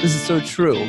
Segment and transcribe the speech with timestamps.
[0.00, 0.82] this is so true.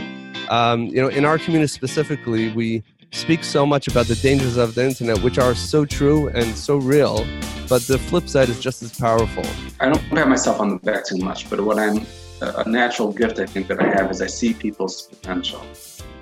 [0.49, 4.73] Um, you know, in our community specifically, we speak so much about the dangers of
[4.75, 7.25] the internet, which are so true and so real,
[7.68, 9.43] but the flip side is just as powerful.
[9.82, 12.05] I don't pat myself on the back too much, but what I'm
[12.41, 15.62] a natural gift I think that I have is I see people's potential.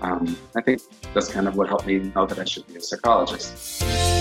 [0.02, 0.82] Um, I think
[1.14, 4.19] that's kind of what helped me know that I should be a psychologist.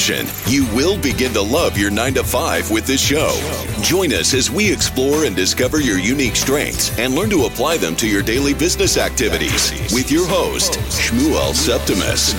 [0.00, 3.38] You will begin to love your 9 to 5 with this show.
[3.82, 7.94] Join us as we explore and discover your unique strengths and learn to apply them
[7.96, 12.32] to your daily business activities with your host, Shmuel Septimus.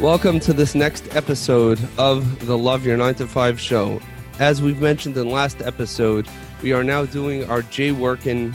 [0.00, 4.00] Welcome to this next episode of the Love Your 9 to 5 show.
[4.38, 6.28] As we've mentioned in last episode,
[6.62, 8.52] we are now doing our jworkin.com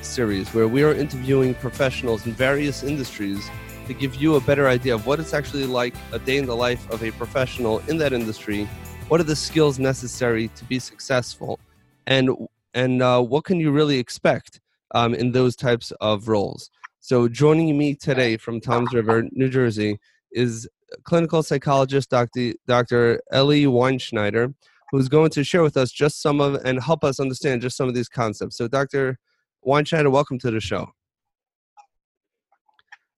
[0.00, 3.50] series where we are interviewing professionals in various industries
[3.88, 6.54] to give you a better idea of what it's actually like a day in the
[6.54, 8.64] life of a professional in that industry.
[9.08, 11.58] What are the skills necessary to be successful,
[12.06, 12.30] and
[12.74, 14.60] and uh, what can you really expect
[14.94, 16.70] um, in those types of roles?
[17.00, 19.98] So, joining me today from Toms River, New Jersey,
[20.32, 20.68] is
[21.04, 22.52] clinical psychologist Dr.
[22.66, 23.22] Dr.
[23.34, 24.54] Ely Weinschneider,
[24.90, 27.88] who's going to share with us just some of and help us understand just some
[27.88, 28.58] of these concepts.
[28.58, 29.18] So, Dr.
[29.66, 30.90] Weinschneider, welcome to the show.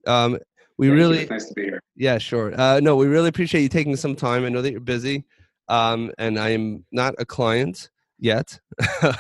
[0.06, 0.38] Um,
[0.80, 1.82] we Thank really nice to be here.
[1.94, 2.58] yeah sure.
[2.58, 4.44] Uh, no we really appreciate you taking some time.
[4.44, 5.24] I know that you're busy
[5.68, 8.58] um, and i am not a client yet.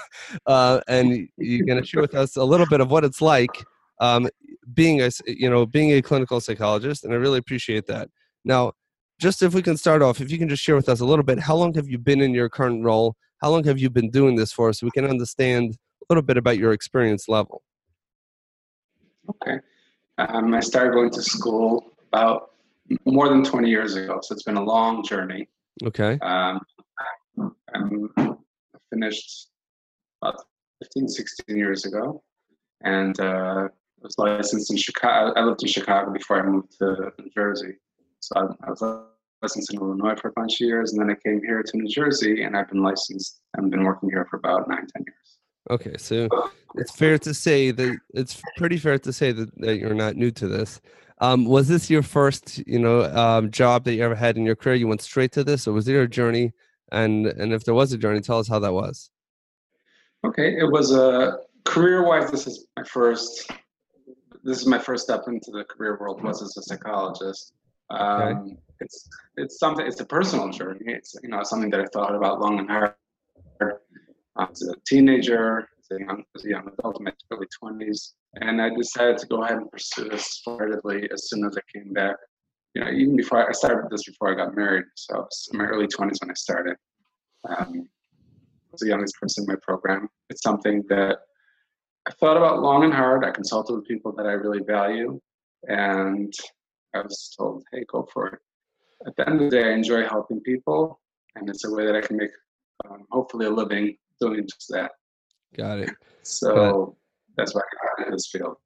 [0.46, 3.50] Uh, and you're going to share with us a little bit of what it's like
[4.00, 4.28] um,
[4.72, 8.08] being a you know being a clinical psychologist and i really appreciate that.
[8.44, 8.72] Now
[9.18, 11.24] just if we can start off if you can just share with us a little
[11.24, 13.16] bit how long have you been in your current role?
[13.42, 16.36] How long have you been doing this for so we can understand a little bit
[16.36, 17.62] about your experience level?
[19.28, 19.58] Okay.
[20.28, 22.50] Um, I started going to school about
[23.04, 25.48] more than 20 years ago, so it's been a long journey.
[25.84, 26.60] okay Um,
[27.74, 28.34] I'm I
[28.90, 29.48] finished
[30.20, 30.42] about
[30.82, 32.22] 15, 16 years ago,
[32.82, 35.32] and uh, I was licensed in Chicago.
[35.36, 37.76] I lived in Chicago before I moved to New Jersey.
[38.20, 38.82] So I, I was
[39.42, 41.88] licensed in Illinois for a bunch of years, and then I came here to New
[41.88, 43.40] Jersey, and I've been licensed.
[43.56, 45.29] I've been working here for about nine, ten years.
[45.68, 46.28] Okay, so
[46.76, 50.30] it's fair to say that it's pretty fair to say that, that you're not new
[50.30, 50.80] to this.
[51.20, 54.56] Um, was this your first, you know, um, job that you ever had in your
[54.56, 54.76] career?
[54.76, 56.52] You went straight to this, or was there a journey?
[56.92, 59.10] And and if there was a journey, tell us how that was.
[60.24, 62.30] Okay, it was a career-wise.
[62.30, 63.50] This is my first.
[64.42, 66.22] This is my first step into the career world.
[66.22, 67.52] Was as a psychologist.
[67.90, 69.86] Um, It's it's something.
[69.86, 70.86] It's a personal journey.
[70.86, 72.94] It's you know something that I thought about long and hard.
[74.38, 78.62] As a teenager, as a young, as a young adult, in my early twenties, and
[78.62, 82.16] I decided to go ahead and pursue this wholeheartedly as soon as I came back.
[82.74, 85.48] You know, even before I, I started this before I got married, so I was
[85.52, 86.76] in my early twenties when I started.
[87.48, 87.88] Um,
[88.70, 90.08] was the youngest person in my program.
[90.28, 91.18] It's something that
[92.06, 93.24] I thought about long and hard.
[93.24, 95.20] I consulted with people that I really value,
[95.68, 96.32] and
[96.94, 98.38] I was told, "Hey, go for it."
[99.06, 101.00] At the end of the day, I enjoy helping people,
[101.34, 102.30] and it's a way that I can make,
[102.84, 104.92] um, hopefully, a living doing just that.
[105.56, 105.90] Got it.
[106.22, 106.96] So
[107.36, 108.56] that's why I got into this field.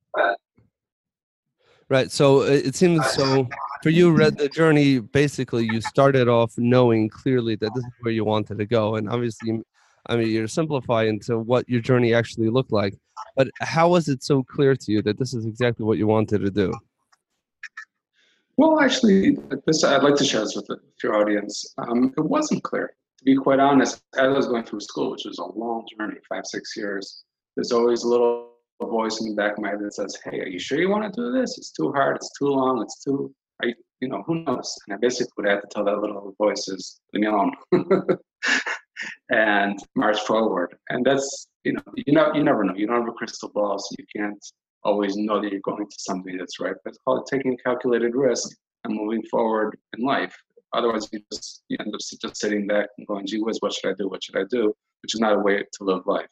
[1.89, 2.11] Right.
[2.11, 3.47] So it it seems so
[3.83, 4.99] for you, read the journey.
[4.99, 9.11] Basically, you started off knowing clearly that this is where you wanted to go, and
[9.11, 9.61] obviously,
[10.07, 12.95] I mean, you're simplifying to what your journey actually looked like.
[13.37, 16.41] But how was it so clear to you that this is exactly what you wanted
[16.41, 16.73] to do?
[18.57, 21.75] Well, actually, this I'd like to share this with the, with your audience.
[21.77, 24.03] Um, it wasn't clear, to be quite honest.
[24.15, 27.25] As I was going through school, which was a long journey, five, six years,
[27.57, 28.51] there's always a little
[28.83, 31.05] voice in the back of my head that says, "Hey, are you sure you want
[31.05, 31.57] to do this?
[31.59, 32.17] It's too hard.
[32.17, 32.83] It's too long.
[32.83, 33.69] It's too, are
[34.01, 37.01] you, know, who knows?" And I basically would have to tell that little voice is,
[37.13, 37.53] "Leave me alone,"
[39.31, 40.77] and march forward.
[40.91, 42.75] And that's, you know, you know, you never know.
[42.75, 44.45] You don't have a crystal ball, so you can't
[44.83, 46.75] always know that you're going to something that's right.
[46.85, 48.55] But it's called taking a calculated risk
[48.85, 50.37] and moving forward in life.
[50.75, 53.91] Otherwise, you just you end up just sitting back and going, "Gee whiz, what should
[53.91, 54.09] I do?
[54.09, 56.29] What should I do?" Which is not a way to live life.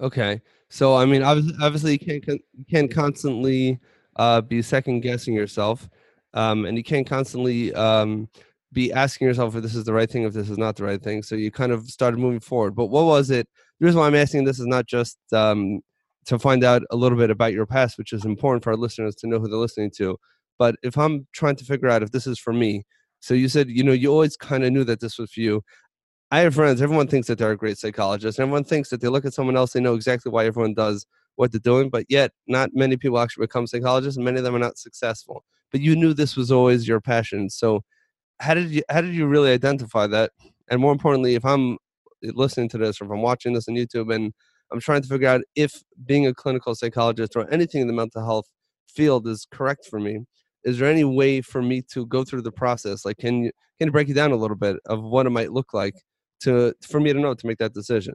[0.00, 0.40] Okay.
[0.68, 3.78] So I mean, obviously, you can't you can't constantly
[4.16, 5.88] uh, be second guessing yourself,
[6.32, 8.28] um, and you can't constantly um,
[8.72, 11.02] be asking yourself if this is the right thing, if this is not the right
[11.02, 11.22] thing.
[11.22, 12.74] So you kind of started moving forward.
[12.74, 13.48] But what was it?
[13.78, 15.80] The reason why I'm asking this is not just um,
[16.26, 19.14] to find out a little bit about your past, which is important for our listeners
[19.16, 20.18] to know who they're listening to.
[20.58, 22.84] But if I'm trying to figure out if this is for me,
[23.24, 25.62] so you said you know you always kind of knew that this was for you.
[26.30, 26.82] I have friends.
[26.82, 28.38] Everyone thinks that they're a great psychologist.
[28.38, 31.06] Everyone thinks that they look at someone else, they know exactly why everyone does
[31.36, 34.54] what they're doing, but yet not many people actually become psychologists, and many of them
[34.54, 35.42] are not successful.
[35.72, 37.48] But you knew this was always your passion.
[37.48, 37.82] So,
[38.40, 40.32] how did you how did you really identify that?
[40.70, 41.78] And more importantly, if I'm
[42.22, 44.34] listening to this or if I'm watching this on YouTube and
[44.70, 48.22] I'm trying to figure out if being a clinical psychologist or anything in the mental
[48.22, 48.46] health
[48.86, 50.26] field is correct for me,
[50.64, 53.04] is there any way for me to go through the process?
[53.04, 55.52] Like, can you can you break it down a little bit of what it might
[55.52, 55.94] look like
[56.40, 58.14] to for me to know to make that decision?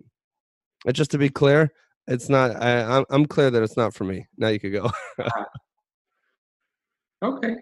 [0.85, 1.71] And just to be clear,
[2.07, 2.61] it's not.
[2.61, 4.25] I, I'm I'm clear that it's not for me.
[4.37, 4.89] Now you could go.
[7.23, 7.55] okay.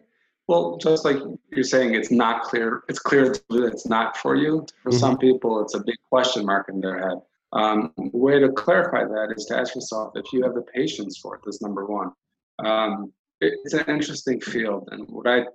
[0.47, 1.17] Well, just like
[1.51, 2.83] you're saying, it's not clear.
[2.87, 4.65] It's clear that it's not for you.
[4.83, 4.99] For mm-hmm.
[4.99, 7.17] some people, it's a big question mark in their head.
[7.51, 11.17] Um, the way to clarify that is to ask yourself if you have the patience
[11.17, 11.41] for it.
[11.43, 12.11] That's number one.
[12.59, 13.11] Um,
[13.41, 15.45] it's an interesting field, and what I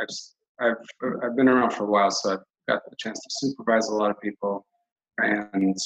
[0.00, 0.08] I've,
[0.60, 0.76] I've
[1.22, 4.10] I've been around for a while, so I've got the chance to supervise a lot
[4.10, 4.66] of people
[5.18, 5.76] and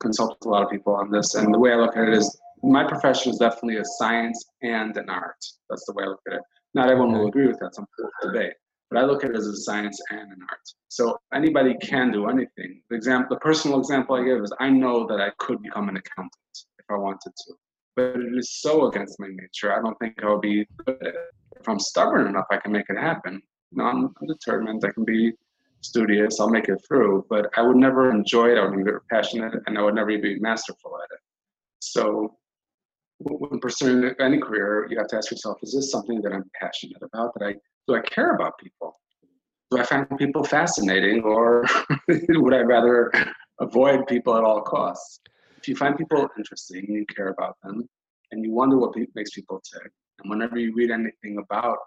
[0.00, 1.34] consult with a lot of people on this.
[1.34, 4.96] And the way I look at it is, my profession is definitely a science and
[4.96, 5.44] an art.
[5.68, 6.42] That's the way I look at it.
[6.74, 7.74] Not everyone will agree with that.
[7.74, 8.54] Some people debate,
[8.90, 10.60] but I look at it as a science and an art.
[10.88, 12.82] So anybody can do anything.
[12.90, 15.96] The example, the personal example I give is, I know that I could become an
[15.96, 16.34] accountant
[16.78, 17.54] if I wanted to,
[18.12, 19.72] but it is so against my nature.
[19.72, 20.66] I don't think I'll be.
[20.84, 21.14] Good at it.
[21.58, 23.42] If I'm stubborn enough, I can make it happen.
[23.72, 24.82] Know, I'm, I'm determined.
[24.84, 25.32] I can be
[25.82, 26.40] studious.
[26.40, 28.58] I'll make it through, but I would never enjoy it.
[28.58, 31.20] I would never be passionate, and I would never be masterful at it.
[31.80, 32.36] So
[33.18, 37.02] when pursuing any career, you have to ask yourself: Is this something that I'm passionate
[37.02, 37.32] about?
[37.34, 37.54] That I
[37.86, 38.98] do I care about people?
[39.70, 41.64] Do I find people fascinating, or
[42.08, 43.12] would I rather
[43.60, 45.20] avoid people at all costs?
[45.60, 47.86] If you find people interesting, you care about them,
[48.30, 51.78] and you wonder what makes people tick, and whenever you read anything about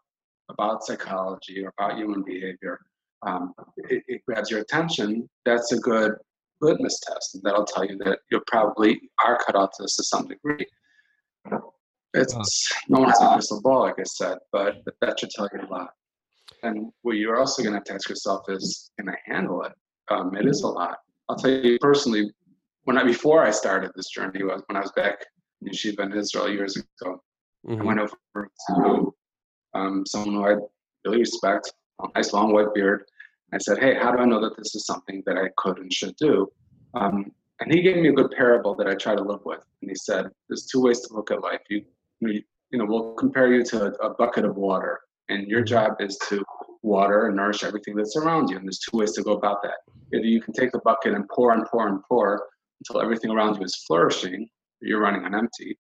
[0.50, 2.80] about psychology or about human behavior,
[3.26, 3.54] um,
[3.90, 5.28] it, it grabs your attention.
[5.46, 6.14] That's a good
[6.62, 10.04] litmus test, and that'll tell you that you probably are cut off to this to
[10.04, 10.66] some degree.
[12.14, 15.70] It's no one's a crystal ball, like I said, but that should tell you a
[15.72, 15.90] lot.
[16.62, 19.72] And what you're also going to have to ask yourself is, can I handle it?
[20.12, 21.00] Um, it is a lot.
[21.28, 22.32] I'll tell you personally,
[22.86, 25.26] when I before I started this journey was when I was back
[25.62, 27.22] in Yeshiva in Israel years ago.
[27.68, 27.82] Mm-hmm.
[27.82, 29.16] I went over to
[29.74, 30.56] um, someone who I
[31.06, 31.72] really respect,
[32.02, 33.04] a nice long white beard.
[33.54, 35.92] I said, "Hey, how do I know that this is something that I could and
[35.94, 36.52] should do?"
[36.94, 39.64] Um, and he gave me a good parable that I try to live with.
[39.82, 41.62] And he said, "There's two ways to look at life.
[41.70, 41.84] You,
[42.20, 42.44] you
[42.74, 46.44] know, we'll compare you to a, a bucket of water, and your job is to
[46.82, 48.58] water and nourish everything that's around you.
[48.58, 49.78] And there's two ways to go about that.
[50.14, 52.44] Either you can take the bucket and pour and pour and pour
[52.88, 54.48] until everything around you is flourishing,
[54.82, 55.78] you're running on empty.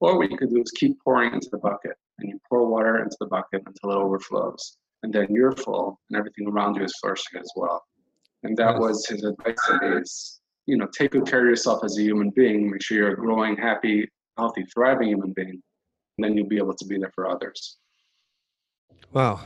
[0.00, 3.02] Or what you could do is keep pouring into the bucket, and you pour water
[3.02, 6.94] into the bucket until it overflows, and then you're full, and everything around you is
[7.00, 7.82] flourishing as well.
[8.42, 9.56] And that was his advice.
[9.82, 12.70] Is you know, take good care of yourself as a human being.
[12.70, 15.62] Make sure you're a growing, happy, healthy, thriving human being,
[16.18, 17.78] and then you'll be able to be there for others.
[19.12, 19.40] Wow,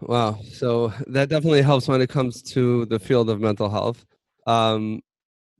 [0.00, 0.38] wow.
[0.52, 4.04] So that definitely helps when it comes to the field of mental health.
[4.46, 5.00] Um,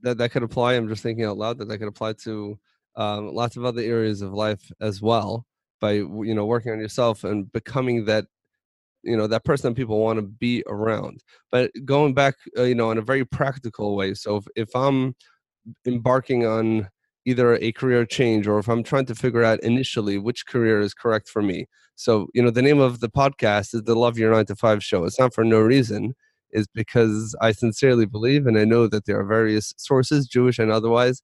[0.05, 0.73] that that could apply.
[0.73, 2.57] I'm just thinking out loud that that could apply to
[2.95, 5.45] um, lots of other areas of life as well
[5.81, 8.25] by you know working on yourself and becoming that
[9.03, 11.21] you know that person that people want to be around
[11.51, 15.13] but going back uh, you know in a very practical way so if, if i'm
[15.85, 16.87] embarking on
[17.25, 20.93] either a career change or if i'm trying to figure out initially which career is
[20.93, 24.31] correct for me so you know the name of the podcast is the love your
[24.31, 26.15] nine to five show it's not for no reason
[26.55, 30.71] is because i sincerely believe and i know that there are various sources jewish and
[30.71, 31.21] otherwise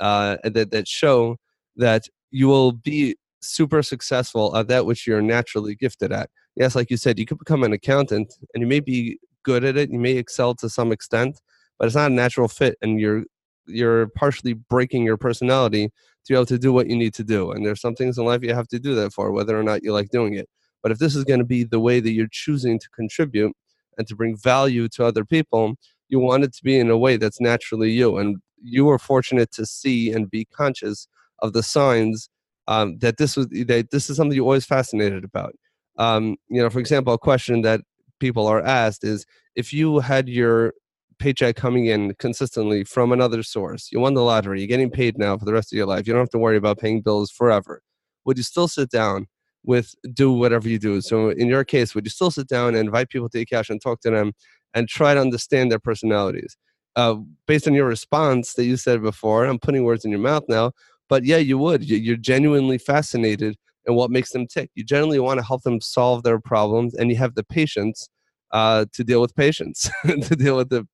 [0.00, 1.36] uh, that, that show
[1.76, 6.90] that you will be super successful at that which you're naturally gifted at yes, like
[6.90, 9.98] you said, you could become an accountant and you may be good at it, you
[9.98, 11.40] may excel to some extent,
[11.78, 13.24] but it's not a natural fit and you're
[13.66, 17.50] you're partially breaking your personality to be able to do what you need to do.
[17.50, 19.82] And there's some things in life you have to do that for, whether or not
[19.82, 20.48] you like doing it.
[20.82, 23.56] But if this is going to be the way that you're choosing to contribute
[23.98, 25.74] and to bring value to other people,
[26.08, 28.18] you want it to be in a way that's naturally you.
[28.18, 31.08] And you were fortunate to see and be conscious
[31.40, 32.28] of the signs
[32.66, 35.54] um, that this was that this is something you're always fascinated about
[35.98, 37.80] um, you know, for example, a question that
[38.20, 39.24] people are asked is
[39.54, 40.74] if you had your
[41.18, 45.36] paycheck coming in consistently from another source, you won the lottery, you're getting paid now
[45.36, 47.82] for the rest of your life, you don't have to worry about paying bills forever.
[48.24, 49.26] Would you still sit down
[49.64, 51.00] with do whatever you do?
[51.00, 53.70] So in your case, would you still sit down and invite people to your cash
[53.70, 54.32] and talk to them
[54.74, 56.56] and try to understand their personalities?
[56.96, 57.16] Uh,
[57.46, 60.72] based on your response that you said before, I'm putting words in your mouth now,
[61.08, 61.84] but yeah, you would.
[61.84, 63.56] You're genuinely fascinated
[63.86, 64.70] in what makes them tick.
[64.74, 68.08] You generally want to help them solve their problems, and you have the patience
[68.52, 70.86] uh, to deal with patients, to deal with the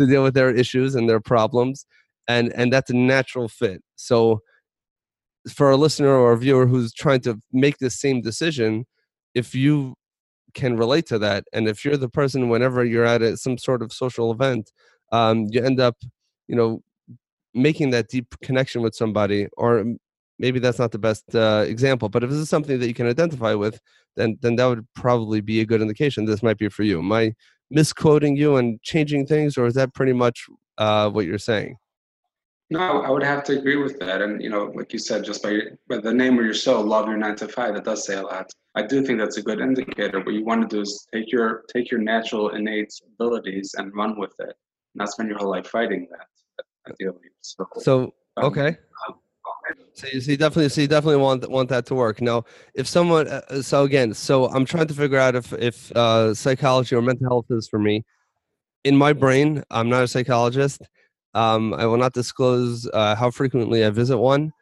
[0.00, 1.86] to deal with their issues and their problems,
[2.28, 3.82] and and that's a natural fit.
[3.96, 4.40] So
[5.52, 8.86] for a listener or a viewer who's trying to make the same decision,
[9.34, 9.94] if you
[10.54, 13.82] can relate to that, and if you're the person whenever you're at a, some sort
[13.82, 14.72] of social event,
[15.12, 15.96] um, you end up,
[16.48, 16.82] you know,
[17.54, 19.84] making that deep connection with somebody, or
[20.38, 23.06] maybe that's not the best uh, example, but if this is something that you can
[23.06, 23.80] identify with,
[24.16, 26.98] then then that would probably be a good indication this might be for you.
[26.98, 27.34] Am I
[27.70, 30.46] misquoting you and changing things, or is that pretty much
[30.78, 31.76] uh, what you're saying?
[32.70, 34.20] No, I would have to agree with that.
[34.20, 35.58] And you know, like you said, just by,
[35.88, 38.22] by the name of your show, "Love Your Nine to Five, that does say a
[38.22, 38.50] lot.
[38.74, 40.20] I do think that's a good indicator.
[40.20, 44.18] What you want to do is take your take your natural innate abilities and run
[44.18, 44.54] with it,
[44.94, 46.26] not spend your whole life fighting that.
[46.92, 47.66] Ideally, so.
[47.78, 48.76] So um, okay.
[49.08, 49.14] Um,
[49.94, 52.20] so you, so you definitely, so you definitely want want that to work.
[52.20, 52.44] Now,
[52.74, 56.34] if someone, uh, uh, so again, so I'm trying to figure out if if uh,
[56.34, 58.04] psychology or mental health is for me.
[58.84, 60.82] In my brain, I'm not a psychologist.
[61.34, 64.52] Um, I will not disclose uh, how frequently I visit one,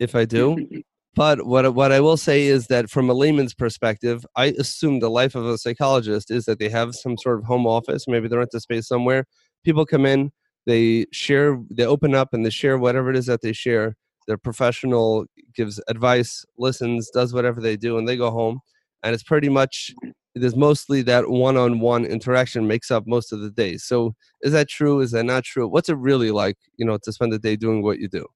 [0.00, 0.66] if I do.
[1.16, 5.08] But what what I will say is that from a layman's perspective, I assume the
[5.08, 8.04] life of a psychologist is that they have some sort of home office.
[8.06, 9.24] Maybe they rent a space somewhere.
[9.64, 10.30] People come in,
[10.66, 13.96] they share, they open up, and they share whatever it is that they share
[14.26, 18.60] their professional gives advice, listens, does whatever they do, and they go home.
[19.02, 19.92] And it's pretty much
[20.36, 23.78] it is mostly that one-on-one interaction makes up most of the day.
[23.78, 25.00] So is that true?
[25.00, 25.66] Is that not true?
[25.66, 28.26] What's it really like, you know, to spend the day doing what you do?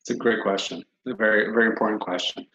[0.00, 0.84] It's a great question.
[1.06, 2.46] A very, very important question.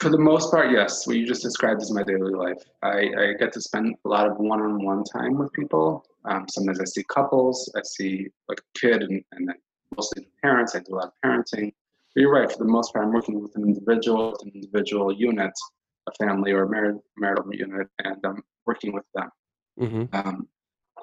[0.00, 1.06] For the most part, yes.
[1.06, 2.60] What you just described is my daily life.
[2.82, 6.04] I, I get to spend a lot of one-on-one time with people.
[6.24, 7.72] Um, sometimes I see couples.
[7.76, 9.52] I see like a kid and, and
[9.96, 10.74] mostly parents.
[10.74, 11.72] I do a lot of parenting.
[12.14, 12.50] But you're right.
[12.50, 15.52] For the most part, I'm working with an individual, an individual unit,
[16.08, 19.30] a family or a mar- marital unit, and I'm working with them.
[19.80, 20.04] Mm-hmm.
[20.16, 20.48] Um,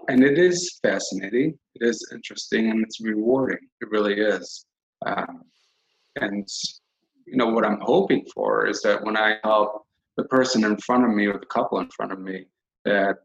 [0.08, 1.58] and it is fascinating.
[1.76, 3.68] It is interesting, and it's rewarding.
[3.82, 4.66] It really is.
[5.06, 5.44] Um,
[6.18, 6.48] and
[7.26, 9.86] you know what I'm hoping for is that when I help
[10.18, 12.46] the person in front of me or the couple in front of me,
[12.86, 13.18] that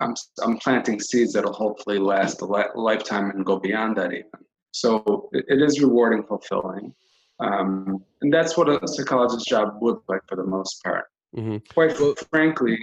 [0.00, 4.30] I'm I'm planting seeds that'll hopefully last a li- lifetime and go beyond that even.
[4.72, 6.94] So it, it is rewarding, fulfilling.
[7.40, 11.04] Um, and that's what a psychologist's job would like for the most part.
[11.36, 11.58] Mm-hmm.
[11.72, 12.78] Quite well, frankly,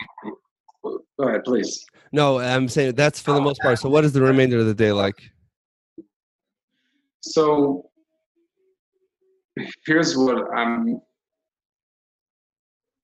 [0.83, 1.85] go ahead, please.
[2.11, 3.79] No, I'm saying that's for the most part.
[3.79, 5.15] So, what is the remainder of the day like?
[7.21, 7.89] So,
[9.85, 11.01] here's what I'm.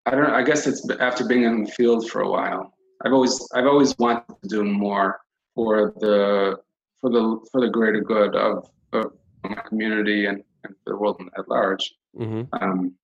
[0.05, 0.29] I don't.
[0.29, 2.73] I guess it's after being in the field for a while.
[3.03, 5.19] I've always I've always wanted to do more
[5.55, 6.59] for the
[7.01, 9.13] for the for the greater good of of
[9.43, 11.95] my community and, and the world at large.
[12.17, 12.43] Mm-hmm.
[12.61, 12.95] Um,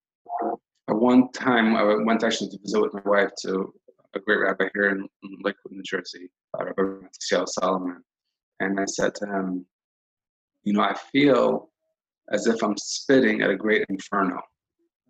[0.88, 3.74] at one time, I went actually to visit with my wife to
[4.14, 5.08] a great rabbi here in,
[5.44, 8.04] Lakewood, New Jersey, uh, Rabbi Mattisyahu Salomon,
[8.60, 9.66] and I said to him,
[10.64, 11.70] "You know, I feel
[12.32, 14.42] as if I'm spitting at a great inferno."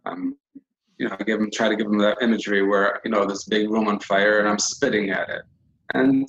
[0.05, 0.37] Um,
[0.97, 3.45] you know, I give him try to give him that imagery where you know this
[3.45, 5.43] big room on fire and I'm spitting at it,
[5.93, 6.27] and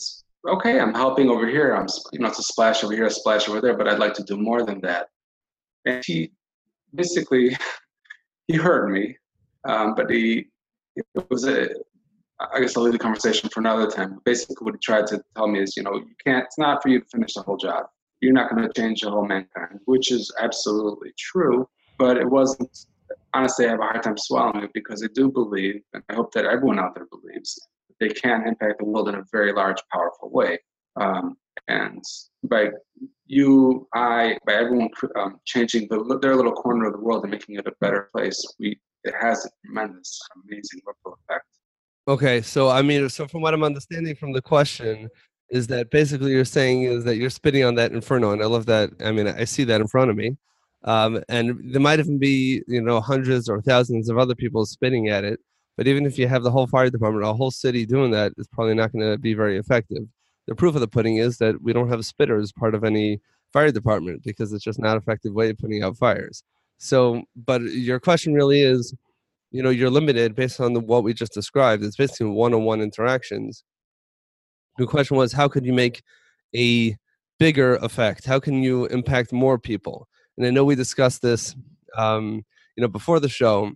[0.49, 1.75] okay, I'm helping over here.
[1.75, 4.15] I'm, you know, it's a splash over here, a splash over there, but I'd like
[4.15, 5.09] to do more than that.
[5.87, 6.33] And he
[6.95, 7.57] basically,
[8.49, 9.17] he heard me,
[9.69, 10.49] um, but he,
[10.97, 11.69] it was a,
[12.39, 14.21] I guess I'll leave the conversation for another time.
[14.25, 16.91] Basically, what he tried to tell me is, you know, you can't, it's not for
[16.91, 17.87] you to finish the whole job.
[18.21, 21.67] You're not going to change the whole mankind, which is absolutely true.
[21.99, 22.77] But it wasn't,
[23.33, 26.33] honestly, I have a hard time swallowing it because I do believe, and I hope
[26.33, 27.59] that everyone out there believes,
[28.01, 30.59] they can impact the world in a very large, powerful way.
[31.01, 31.37] Um,
[31.69, 32.03] and
[32.45, 32.71] by
[33.27, 37.57] you, I, by everyone um, changing the, their little corner of the world and making
[37.57, 41.45] it a better place, we it has a tremendous, amazing ripple effect.
[42.09, 45.09] Okay, so I mean, so from what I'm understanding from the question,
[45.51, 48.67] is that basically you're saying is that you're spitting on that inferno, and I love
[48.67, 48.91] that.
[49.01, 50.37] I mean, I see that in front of me,
[50.85, 55.09] um, and there might even be you know hundreds or thousands of other people spitting
[55.09, 55.41] at it
[55.77, 58.49] but even if you have the whole fire department, a whole city doing that, it's
[58.49, 60.05] probably not going to be very effective.
[60.47, 63.21] The proof of the pudding is that we don't have spitters part of any
[63.53, 66.43] fire department because it's just not an effective way of putting out fires.
[66.79, 68.95] So, but your question really is,
[69.51, 71.83] you know, you're limited based on the, what we just described.
[71.83, 73.65] It's basically one-on-one interactions.
[74.79, 76.03] The question was, how could you make
[76.55, 76.97] a
[77.39, 78.27] bigger effect?
[78.27, 80.07] How can you impact more people?
[80.37, 81.57] And I know we discussed this,
[81.97, 82.45] um,
[82.77, 83.73] you know, before the show,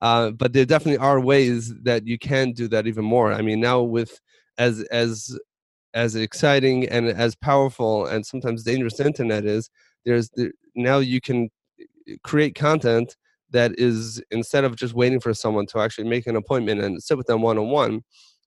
[0.00, 3.32] uh, but there definitely are ways that you can do that even more.
[3.32, 4.20] I mean, now with
[4.58, 5.38] as as
[5.94, 9.70] as exciting and as powerful and sometimes dangerous the internet is,
[10.04, 13.16] there's there, now you can eh, create content
[13.50, 17.18] that is instead of just waiting for someone to actually make an appointment and sit
[17.18, 18.02] with them one on one.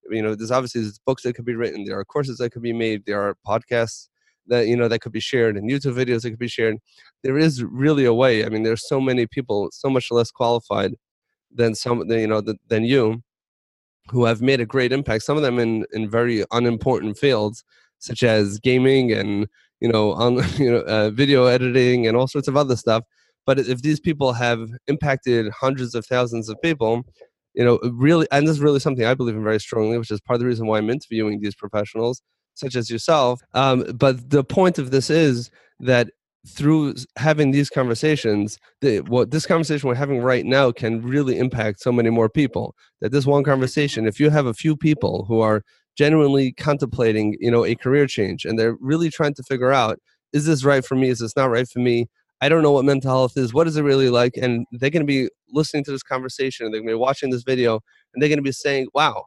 [0.10, 2.62] You know, there's obviously there's books that could be written, there are courses that could
[2.62, 4.08] be made, there are podcasts
[4.48, 6.78] that you know that could be shared and youtube videos that could be shared
[7.24, 10.94] there is really a way i mean there's so many people so much less qualified
[11.54, 13.22] than some you know than you
[14.09, 17.63] who have made a great impact some of them in in very unimportant fields
[18.00, 19.47] such as gaming and
[19.79, 23.03] you know on you know uh, video editing and all sorts of other stuff.
[23.45, 27.03] But if these people have impacted hundreds of thousands of people
[27.53, 30.19] you know really and this is really something i believe in very strongly which is
[30.19, 32.21] part of the reason why i'm interviewing these professionals
[32.55, 33.41] such as yourself.
[33.53, 36.09] Um, but the point of this is that
[36.48, 41.82] through having these conversations the, what this conversation we're having right now can really impact
[41.82, 42.75] so many more people.
[43.02, 45.64] That this one conversation if you have a few people who are
[45.98, 50.00] genuinely contemplating you know a career change and they're really trying to figure out
[50.34, 51.10] is this right for me?
[51.10, 52.08] Is this not right for me?
[52.42, 53.54] I don't know what mental health is.
[53.54, 54.36] What is it really like?
[54.36, 57.44] And they're going to be listening to this conversation they're going to be watching this
[57.44, 57.80] video
[58.14, 59.24] and they're going to be saying wow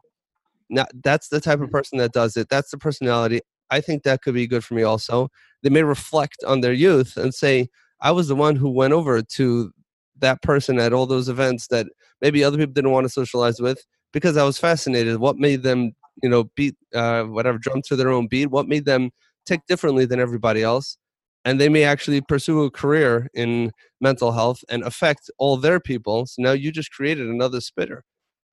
[0.69, 1.71] now that's the type of mm-hmm.
[1.71, 2.49] person that does it.
[2.49, 3.41] That's the personality.
[3.71, 5.29] I think that could be good for me also
[5.63, 7.67] they may reflect on their youth and say
[8.01, 9.71] i was the one who went over to
[10.19, 11.87] that person at all those events that
[12.21, 15.17] maybe other people didn't want to socialize with because i was fascinated.
[15.19, 18.47] What made them you know beat uh, whatever drum to their own beat?
[18.47, 19.11] What made them
[19.45, 20.97] tick differently than everybody else?
[21.45, 26.25] And they may actually pursue a career in mental health and affect all their people.
[26.25, 28.03] So now you just created another spitter.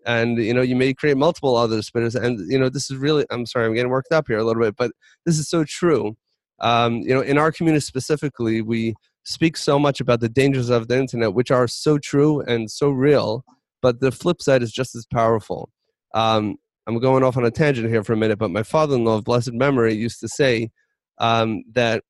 [0.06, 2.14] And you know you may create multiple other spitters.
[2.14, 4.62] And you know this is really i'm sorry i'm getting worked up here a little
[4.62, 4.92] bit but
[5.24, 6.16] this is so true
[6.60, 8.94] um, you know in our community specifically we
[9.24, 12.90] speak so much about the dangers of the internet which are so true and so
[12.90, 13.44] real
[13.82, 15.70] but the flip side is just as powerful
[16.14, 19.24] um, I'm going off on a tangent here for a minute, but my father-in-law of
[19.24, 20.70] blessed memory used to say
[21.18, 22.04] um, that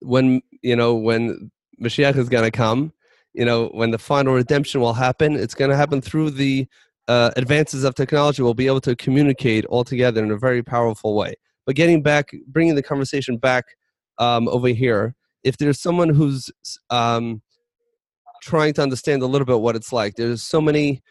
[0.00, 1.50] when you know when
[1.82, 2.92] Mashiach is going to come,
[3.34, 6.66] you know when the final redemption will happen, it's going to happen through the
[7.08, 8.42] uh, advances of technology.
[8.42, 11.34] We'll be able to communicate all together in a very powerful way.
[11.66, 13.64] But getting back, bringing the conversation back
[14.18, 16.50] um, over here, if there's someone who's
[16.90, 17.42] um,
[18.42, 21.02] trying to understand a little bit what it's like, there's so many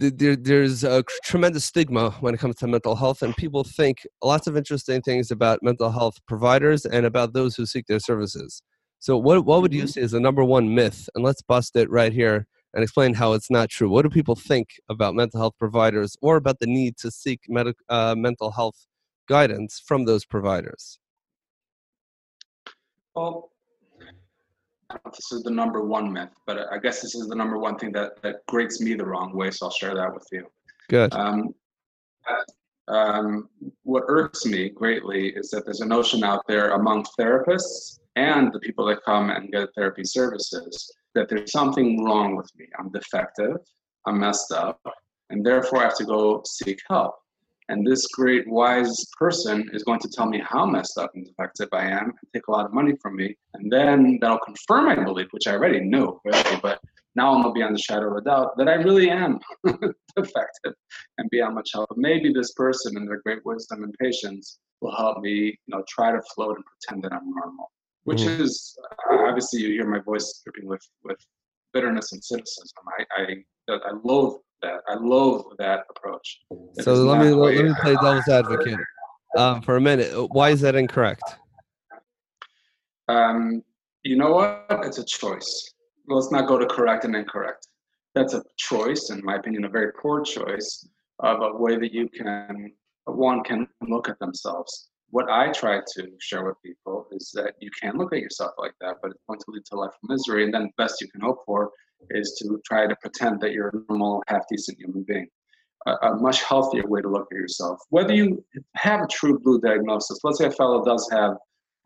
[0.00, 4.46] there, there's a tremendous stigma when it comes to mental health, and people think lots
[4.46, 8.62] of interesting things about mental health providers and about those who seek their services.
[8.98, 9.88] So, what what would you mm-hmm.
[9.88, 11.08] say is the number one myth?
[11.14, 13.90] And let's bust it right here and explain how it's not true.
[13.90, 17.74] What do people think about mental health providers or about the need to seek med-
[17.88, 18.86] uh, mental health
[19.30, 20.98] guidance from those providers?
[23.14, 23.50] Well,
[25.14, 27.92] this is the number one myth, but I guess this is the number one thing
[27.92, 30.46] that, that grates me the wrong way, so I'll share that with you.
[30.88, 31.14] Good.
[31.14, 31.54] Um,
[32.88, 33.48] um,
[33.84, 38.58] what irks me greatly is that there's a notion out there among therapists and the
[38.58, 42.66] people that come and get therapy services that there's something wrong with me.
[42.78, 43.58] I'm defective,
[44.06, 44.80] I'm messed up,
[45.30, 47.14] and therefore I have to go seek help.
[47.70, 51.68] And this great wise person is going to tell me how messed up and defective
[51.72, 53.36] I am and take a lot of money from me.
[53.54, 56.80] And then that'll confirm my belief, which I already knew, really, but
[57.14, 60.74] now I'm beyond the shadow of a doubt that I really am defective
[61.18, 61.88] and beyond much help.
[61.96, 66.10] Maybe this person and their great wisdom and patience will help me, you know, try
[66.10, 67.70] to float and pretend that I'm normal.
[68.02, 68.40] Which mm.
[68.40, 68.76] is
[69.12, 71.18] obviously you hear my voice dripping with with
[71.72, 72.84] bitterness and cynicism.
[72.98, 74.80] I I I loathe that.
[74.88, 76.40] I love that approach.
[76.76, 78.78] It so let me let me play devil's advocate
[79.36, 80.12] um, for a minute.
[80.32, 81.22] Why is that incorrect?
[83.08, 83.62] Um,
[84.02, 84.66] you know what?
[84.84, 85.74] It's a choice.
[86.08, 87.68] Let's not go to correct and incorrect.
[88.14, 90.86] That's a choice, in my opinion, a very poor choice
[91.20, 92.72] of a way that you can
[93.06, 94.90] one can look at themselves.
[95.10, 98.74] What I try to share with people is that you can look at yourself like
[98.80, 100.44] that, but it's going to lead to life of misery.
[100.44, 101.70] And then the best you can hope for
[102.10, 105.28] is to try to pretend that you're a normal, half decent human being.
[105.86, 107.78] A, a, much healthier way to look at yourself.
[107.88, 108.44] Whether you
[108.76, 111.36] have a true blue diagnosis, let's say a fellow does have,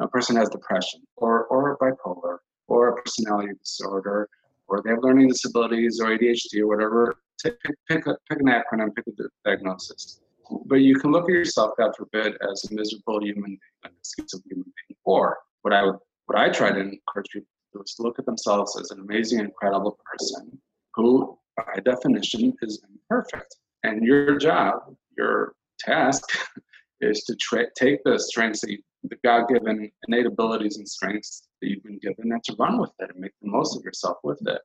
[0.01, 4.29] a person has depression or, or bipolar or a personality disorder
[4.69, 8.95] or they have learning disabilities or ADHD or whatever, pick, pick, a, pick an acronym,
[8.95, 10.21] pick a diagnosis.
[10.67, 14.45] But you can look at yourself, God forbid, as a miserable human being, a schizophrenic
[14.51, 14.99] human being.
[15.05, 15.97] Or what I would,
[16.27, 17.49] what I try to encourage people
[17.83, 20.59] is look at themselves as an amazing, incredible person
[20.95, 23.57] who, by definition, is imperfect.
[23.83, 26.25] And your job, your task,
[27.01, 31.69] is to tra- take the strengths that you, the God-given innate abilities and strengths that
[31.69, 34.41] you've been given, and to run with it and make the most of yourself with
[34.47, 34.61] it.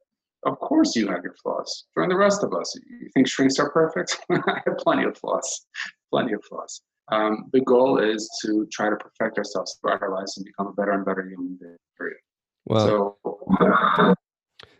[0.45, 1.85] Of course, you have your flaws.
[1.97, 2.73] Join the rest of us.
[2.75, 4.17] You think shrinks are perfect?
[4.31, 5.65] I have plenty of flaws.
[6.11, 6.81] Plenty of flaws.
[7.11, 10.73] Um, the goal is to try to perfect ourselves throughout our lives and become a
[10.73, 11.77] better and better human being.
[12.69, 14.17] Well, so,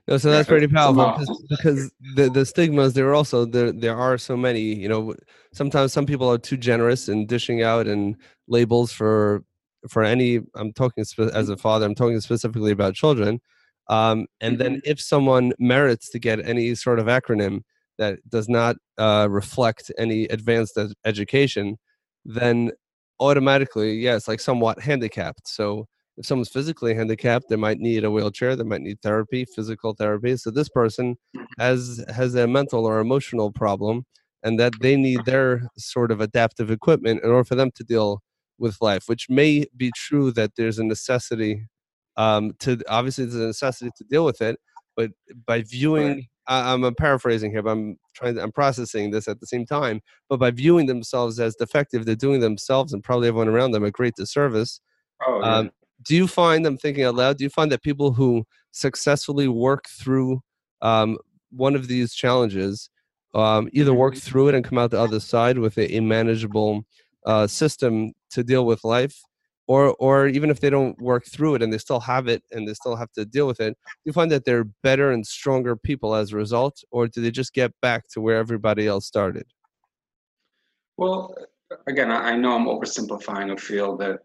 [0.07, 4.17] no, so that's pretty powerful because the the stigmas there are also there there are
[4.17, 4.61] so many.
[4.61, 5.15] You know,
[5.53, 8.15] sometimes some people are too generous in dishing out and
[8.47, 9.43] labels for
[9.87, 13.39] for any i'm talking as a father i'm talking specifically about children
[13.87, 17.61] um, and then if someone merits to get any sort of acronym
[17.97, 21.77] that does not uh, reflect any advanced ed- education
[22.25, 22.71] then
[23.19, 25.85] automatically yeah it's like somewhat handicapped so
[26.19, 30.35] if someone's physically handicapped they might need a wheelchair they might need therapy physical therapy.
[30.37, 31.15] So this person
[31.57, 34.05] has has a mental or emotional problem
[34.43, 38.21] and that they need their sort of adaptive equipment in order for them to deal
[38.57, 41.65] with life which may be true that there's a necessity
[42.17, 44.59] um, to obviously there's a necessity to deal with it
[44.97, 45.11] but
[45.45, 49.47] by viewing I, i'm paraphrasing here but i'm trying to, i'm processing this at the
[49.47, 53.71] same time but by viewing themselves as defective they're doing themselves and probably everyone around
[53.71, 54.81] them a great disservice
[55.27, 55.57] Oh, yeah.
[55.57, 55.71] um,
[56.03, 59.85] do you find i'm thinking out loud do you find that people who successfully work
[59.89, 60.41] through
[60.81, 61.17] um,
[61.51, 62.89] one of these challenges
[63.35, 64.29] um, either work Mm-hmm.
[64.29, 66.85] through it and come out the other side with a, a manageable
[67.25, 69.21] uh, system to deal with life?
[69.67, 72.67] Or or even if they don't work through it and they still have it and
[72.67, 75.75] they still have to deal with it do you find that they're better and stronger
[75.75, 76.83] people as a result?
[76.89, 79.45] Or do they just get back to where everybody else started?
[80.97, 81.35] Well,
[81.85, 84.21] again, I I know I'm oversimplifying a field that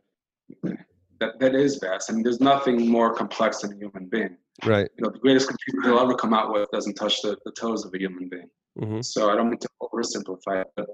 [1.21, 2.11] that that is vast.
[2.11, 4.37] I mean, there's nothing more complex than a human being.
[4.65, 7.53] right You know, the greatest computer you'll ever come out with doesn't touch the, the
[7.53, 8.49] toes of a human being.
[8.79, 10.87] hmm So I don't mean to oversimplify it, but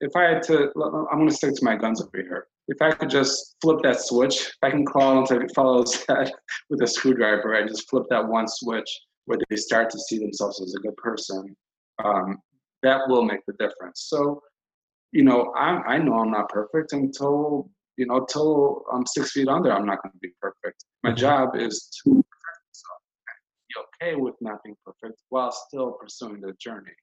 [0.00, 0.70] if I had to,
[1.10, 2.48] I'm going to stick to my guns over here.
[2.68, 6.30] If I could just flip that switch, if I can crawl into fellows head
[6.70, 8.88] with a screwdriver, I just flip that one switch
[9.26, 11.56] where they start to see themselves as a good person.
[12.04, 12.38] Um,
[12.82, 14.06] that will make the difference.
[14.08, 14.42] So,
[15.12, 19.48] you know, I, I know I'm not perfect until you know, till I'm six feet
[19.48, 20.84] under, I'm not going to be perfect.
[21.02, 21.16] My Mhm.
[21.16, 26.94] job is to be okay with not being perfect while still pursuing the journey.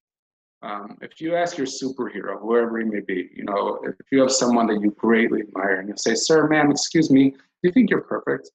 [0.62, 4.32] Um, if you ask your superhero, whoever he may be, you know, if you have
[4.32, 7.90] someone that you greatly admire and you say, Sir, ma'am, excuse me, do you think
[7.90, 8.52] you're perfect?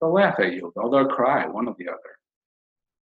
[0.00, 2.18] They'll laugh at you, or they'll cry, one or the other.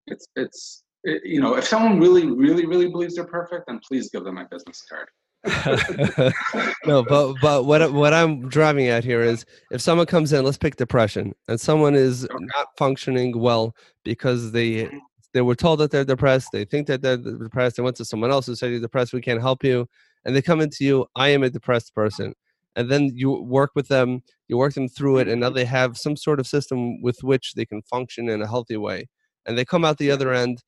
[0.08, 4.10] It's, it's, it, you know, if someone really, really, really believes they're perfect, then please
[4.10, 5.08] give them my business card.
[6.86, 10.58] no, but but what what I'm driving at here is if someone comes in, let's
[10.58, 12.46] pick depression, and someone is Okay.
[12.58, 13.74] not functioning well
[14.04, 14.98] because they mm-hmm.
[15.34, 18.32] they were told that they're depressed, they think that they're depressed, they went to someone
[18.32, 19.88] else who said you're depressed, we can't help you,
[20.26, 22.34] and they come into you, I am a depressed person,
[22.76, 25.56] and then you work with them, you work them through it, and now mm-hmm.
[25.56, 29.08] they have some sort of system with which they can function in a healthy way,
[29.46, 30.64] and they come out the other end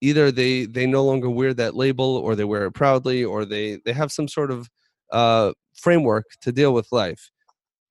[0.00, 3.78] either they they no longer wear that label or they wear it proudly or they
[3.84, 4.68] they have some sort of
[5.12, 7.30] uh framework to deal with life.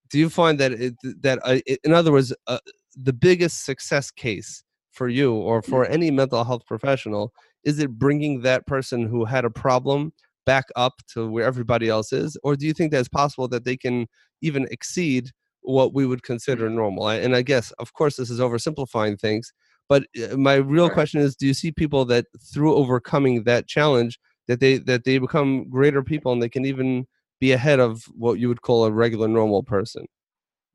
[0.10, 2.60] Do you find that it that uh, it, in other words uh,
[2.96, 7.32] the biggest success case for you or for any mental health professional
[7.64, 10.14] is it bringing that person who had a problem
[10.46, 12.38] back up to where everybody else is?
[12.44, 14.08] Or do you think that it's possible that they can
[14.42, 17.10] even exceed what we would consider normal?
[17.10, 19.52] And i guess of course this is oversimplifying things
[19.90, 20.94] but uh, my real Right.
[20.94, 25.18] question is do you see people that through overcoming that challenge that they that they
[25.18, 27.06] become greater people and they can even
[27.40, 30.06] be ahead of what you would call a regular normal person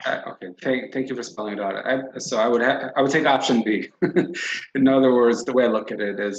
[0.05, 1.75] Uh, okay, thank, thank you for spelling it out.
[1.87, 3.89] I, so I would ha- I would take option B.
[4.75, 6.37] In other words, the way I look at it is,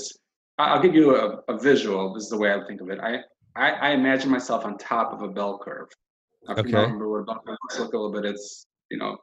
[0.57, 2.13] I'll give you a, a visual.
[2.13, 2.99] This is the way I think of it.
[2.99, 3.11] I,
[3.55, 5.87] I, I imagine myself on top of a bell curve.
[6.45, 8.97] Now, If you remember what a bell curve looks like a little bit, it's you
[8.97, 9.17] know.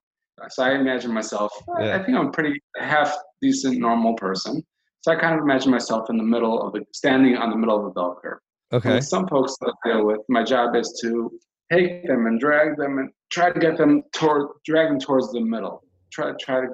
[0.48, 1.52] So I imagine myself.
[1.76, 1.96] I- Yeah.
[1.96, 4.64] I think I'm a pretty half decent normal person.
[5.02, 7.76] So I kind of imagine myself in the middle of the standing on the middle
[7.78, 8.38] of the bell curve.
[8.72, 11.32] Okay with some folks that I deal with, my job is to
[11.72, 15.40] take them and drag them and try to get them toward, drag them towards the
[15.40, 15.82] middle.
[16.12, 16.68] Try, to try to,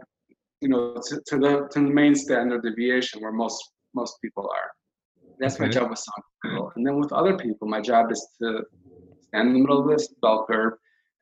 [0.61, 3.59] you know, to, to the to the main standard deviation where most
[3.95, 4.71] most people are.
[5.39, 6.73] That's my job with some people.
[6.77, 8.63] And then with other people, my job is to
[9.29, 10.75] stand in the middle of this bell curve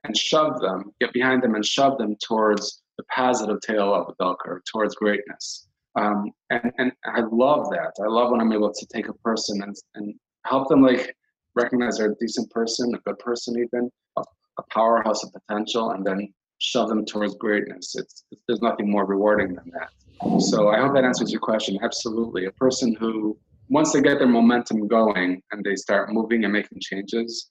[0.05, 4.15] and shove them, get behind them and shove them towards the positive tail of the
[4.19, 5.67] bell curve, towards greatness.
[5.97, 7.93] Um, and, and I love that.
[8.03, 10.15] I love when I'm able to take a person and, and
[10.45, 11.15] help them like
[11.55, 14.23] recognize they're a decent person, a good person, even a,
[14.59, 17.95] a powerhouse of potential, and then shove them towards greatness.
[17.97, 20.41] It's, there's nothing more rewarding than that.
[20.41, 21.79] So I hope that answers your question.
[21.83, 23.37] Absolutely, a person who
[23.69, 27.51] once they get their momentum going and they start moving and making changes,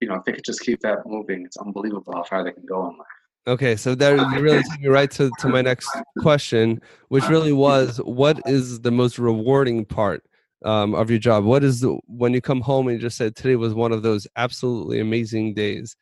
[0.00, 2.64] you know, if they could just keep that moving, it's unbelievable how far they can
[2.66, 3.06] go in life.
[3.46, 5.88] Okay, so that really took me right to, to my next
[6.20, 10.22] question, which really was what is the most rewarding part
[10.64, 11.44] um, of your job?
[11.44, 14.02] What is the when you come home and you just said today was one of
[14.02, 15.96] those absolutely amazing days?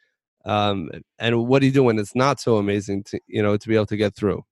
[0.45, 3.69] Um, and what do you do when it's not so amazing to you know to
[3.69, 4.45] be able to get through?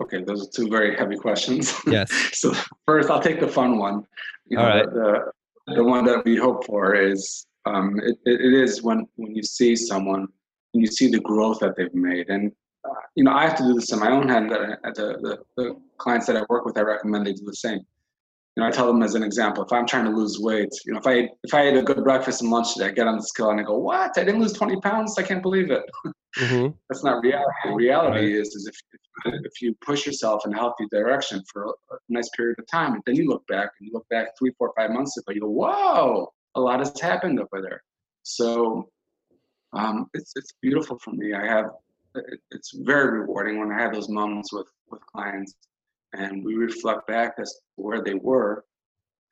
[0.00, 1.72] Okay, those are two very heavy questions.
[1.86, 2.10] Yes.
[2.32, 2.52] so
[2.86, 4.04] first, I'll take the fun one.
[4.46, 4.86] You know, All right.
[4.86, 5.32] the,
[5.66, 9.42] the the one that we hope for is um, it, it, is when when you
[9.42, 10.26] see someone
[10.74, 12.28] and you see the growth that they've made.
[12.28, 12.52] And
[12.88, 14.50] uh, you know, I have to do this in my own hand.
[14.50, 17.80] That the, the the clients that I work with, I recommend they do the same
[18.56, 20.92] you know, I tell them as an example, if I'm trying to lose weight, you
[20.92, 23.16] know, if I if I ate a good breakfast and lunch today, I get on
[23.16, 24.16] the scale and I go, "What?
[24.16, 25.18] I didn't lose 20 pounds?
[25.18, 25.82] I can't believe it."
[26.38, 26.68] Mm-hmm.
[26.88, 27.50] That's not reality.
[27.74, 28.40] Reality right.
[28.40, 28.76] is is if
[29.26, 33.02] if you push yourself in a healthy direction for a nice period of time, and
[33.06, 35.48] then you look back and you look back three, four, five months ago, you go,
[35.48, 37.82] "Whoa, a lot has happened over there."
[38.22, 38.88] So
[39.72, 41.34] um, it's it's beautiful for me.
[41.34, 41.70] I have
[42.50, 45.54] it's very rewarding when I have those moments with with clients
[46.12, 48.64] and we reflect back as to where they were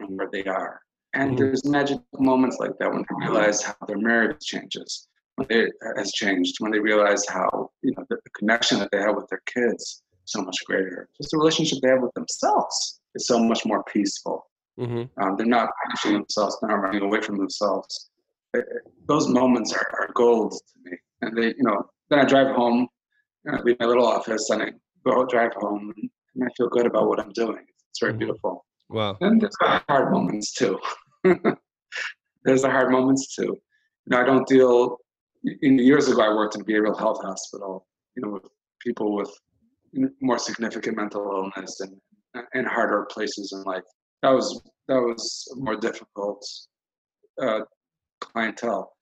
[0.00, 0.80] and where they are.
[1.14, 1.36] And mm-hmm.
[1.36, 6.10] there's magic moments like that when they realize how their marriage changes, when it has
[6.12, 9.42] changed, when they realize how you know the, the connection that they have with their
[9.46, 11.08] kids so much greater.
[11.16, 14.46] Just the relationship they have with themselves is so much more peaceful.
[14.78, 15.22] Mm-hmm.
[15.22, 18.10] Um, they're not punishing themselves, they're not running away from themselves.
[18.54, 18.64] It,
[19.06, 20.96] those moments are, are gold to me.
[21.20, 22.88] And they, you know, then I drive home,
[23.50, 24.70] I leave my little office, and I
[25.04, 27.64] go drive home, and I feel good about what I'm doing.
[27.90, 28.18] It's very mm-hmm.
[28.18, 28.64] beautiful.
[28.88, 29.16] Wow.
[29.20, 30.78] And there's hard moments too.
[32.44, 33.56] there's the hard moments too.
[34.06, 34.98] You know, I don't deal.
[35.62, 37.86] In years ago, I worked in a behavioral health hospital.
[38.16, 38.42] You know, with
[38.80, 39.30] people with
[40.20, 41.94] more significant mental illness and
[42.54, 43.82] and harder places in life.
[44.22, 46.44] That was that was more difficult
[47.40, 47.60] uh,
[48.20, 48.92] clientele.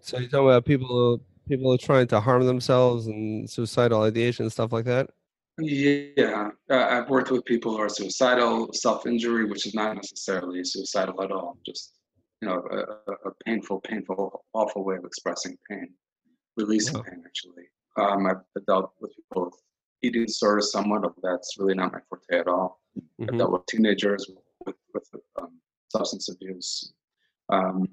[0.00, 4.52] So you're talking about people people are trying to harm themselves and suicidal ideation and
[4.52, 5.10] stuff like that.
[5.58, 11.22] Yeah, uh, I've worked with people who are suicidal, self-injury, which is not necessarily suicidal
[11.22, 11.58] at all.
[11.64, 11.94] Just
[12.42, 15.88] you know, a, a painful, painful, awful way of expressing pain,
[16.56, 17.22] releasing pain.
[17.24, 17.64] Actually,
[17.96, 19.54] um, I've dealt with people with
[20.02, 22.80] eating disorders somewhat, but that's really not my forte at all.
[22.98, 23.30] Mm-hmm.
[23.30, 24.43] I've dealt with teenagers with
[25.94, 26.92] substance abuse.
[27.50, 27.88] Um,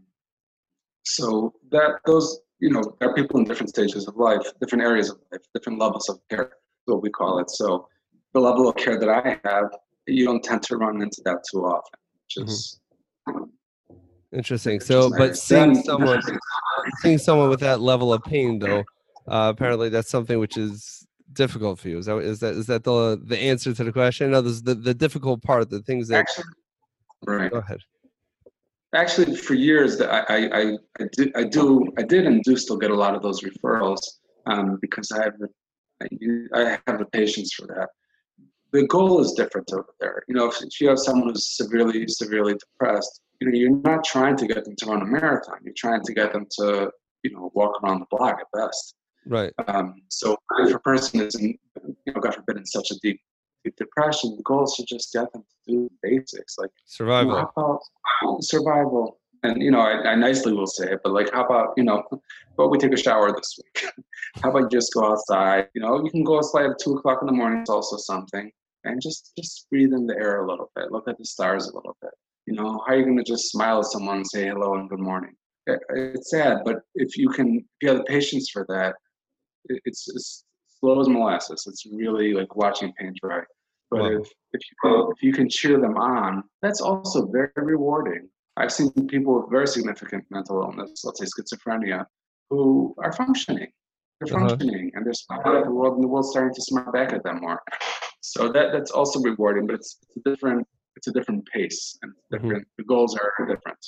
[1.04, 5.10] so that those you know, there are people in different stages of life, different areas
[5.10, 6.52] of life, different levels of care
[6.86, 7.50] what we call it.
[7.50, 7.88] So
[8.34, 9.76] the level of care that I have,
[10.08, 12.00] you don't tend to run into that too often.
[12.30, 12.80] Just
[13.28, 13.96] mm-hmm.
[14.32, 14.80] interesting.
[14.80, 16.22] So, but seeing someone,
[17.02, 18.84] seeing someone with that level of pain, though,
[19.28, 21.98] uh, apparently that's something which is difficult for you.
[21.98, 24.32] Is that is that is that the the answer to the question?
[24.32, 26.20] No, this the the difficult part, the things that.
[26.20, 26.46] Actually,
[27.26, 27.52] right.
[27.52, 27.80] Go ahead.
[28.94, 32.58] Actually, for years, that I, I I I do I do I did and do
[32.58, 34.02] still get a lot of those referrals
[34.46, 35.48] um, because I have the
[36.54, 37.90] I have the patience for that.
[38.74, 40.24] The goal is different over there.
[40.28, 44.04] You know, if, if you have someone who's severely, severely depressed, you know, you're not
[44.04, 45.58] trying to get them to run a marathon.
[45.64, 46.92] You're trying to get them to,
[47.24, 48.96] you know, walk around the block at best.
[49.28, 49.52] Right.
[49.68, 51.58] Um, so if a person is in,
[52.06, 53.20] you know, God forbid, in such a deep,
[53.78, 57.36] depression, the goal is to just get them to do the basics like survival.
[57.36, 57.80] You know,
[58.24, 61.74] oh, survival and you know, I, I, nicely will say it, but like, how about
[61.76, 62.04] you know,
[62.58, 63.86] but we take a shower this week?
[64.43, 65.67] how about you just go outside?
[65.74, 67.62] You know, you can go outside at two o'clock in the morning.
[67.62, 68.52] It's also something,
[68.84, 70.91] and just just breathe in the air a little bit.
[70.91, 72.12] Look at the stars a little bit.
[72.45, 74.89] You know, how are you going to just smile at someone and say hello and
[74.89, 75.34] good morning?
[75.67, 78.95] It, it's sad, but if you can, if you have the patience for that,
[79.65, 80.43] it, it's as
[80.82, 81.65] slow as molasses.
[81.67, 83.41] It's really like watching paint dry.
[83.89, 84.08] But wow.
[84.08, 88.28] if if you, if you can cheer them on, that's also very rewarding.
[88.58, 92.06] I've seen people with very significant mental illness, let's say schizophrenia,
[92.50, 93.67] who are functioning.
[94.20, 94.50] They're uh-huh.
[94.50, 97.24] functioning and they're smiling at the world and the world's starting to smile back at
[97.24, 97.62] them more.
[98.20, 102.12] So that that's also rewarding, but it's, it's a different it's a different pace and
[102.12, 102.36] mm-hmm.
[102.36, 102.78] different mm-hmm.
[102.78, 103.80] the goals are different.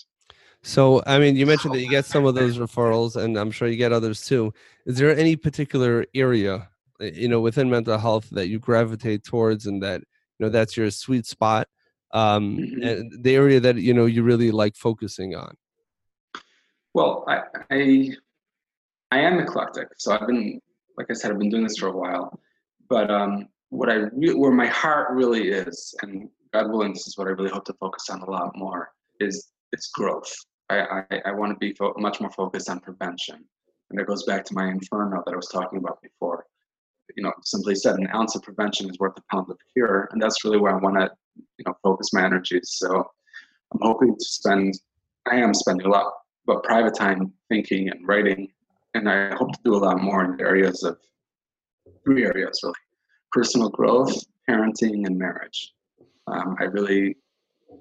[0.66, 3.68] So, I mean, you mentioned that you get some of those referrals, and I'm sure
[3.68, 4.54] you get others too.
[4.86, 9.82] Is there any particular area, you know, within mental health that you gravitate towards, and
[9.84, 11.68] that you know that's your sweet spot?
[12.14, 12.84] um, mm-hmm.
[12.84, 15.56] and the area that you know you really like focusing on?
[16.94, 18.10] Well, I, I
[19.12, 20.62] I am eclectic, so I've been
[20.98, 22.40] like I said, I've been doing this for a while.
[22.88, 27.18] But um, what I re- where my heart really is, and God willing, this is
[27.18, 30.32] what I really hope to focus on a lot more is it's growth.
[30.70, 33.44] I I, I want to be fo- much more focused on prevention,
[33.90, 36.46] and it goes back to my inferno that I was talking about before.
[37.16, 40.22] You know, simply said, an ounce of prevention is worth a pound of cure, and
[40.22, 41.12] that's really where I want to
[41.58, 42.76] you know focus my energies.
[42.78, 43.06] So
[43.74, 44.80] I'm hoping to spend.
[45.26, 46.14] I am spending a lot,
[46.46, 48.50] but private time thinking and writing,
[48.94, 50.98] and I hope to do a lot more in the areas of
[52.04, 52.74] three areas really:
[53.32, 54.14] personal growth,
[54.50, 55.74] parenting, and marriage.
[56.28, 57.18] Um, I really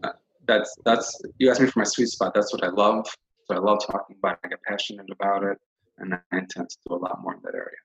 [0.03, 0.11] uh,
[0.47, 2.33] that's that's you asked me for my sweet spot.
[2.35, 3.07] That's what I love.
[3.47, 4.35] So I love talking about.
[4.35, 4.41] It.
[4.45, 5.59] I get passionate about it,
[5.99, 7.79] and I intend to do a lot more in that area.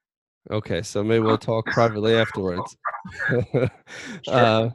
[0.50, 2.78] Okay, so maybe we'll talk privately afterwards.
[3.30, 3.70] sure.
[4.28, 4.70] uh,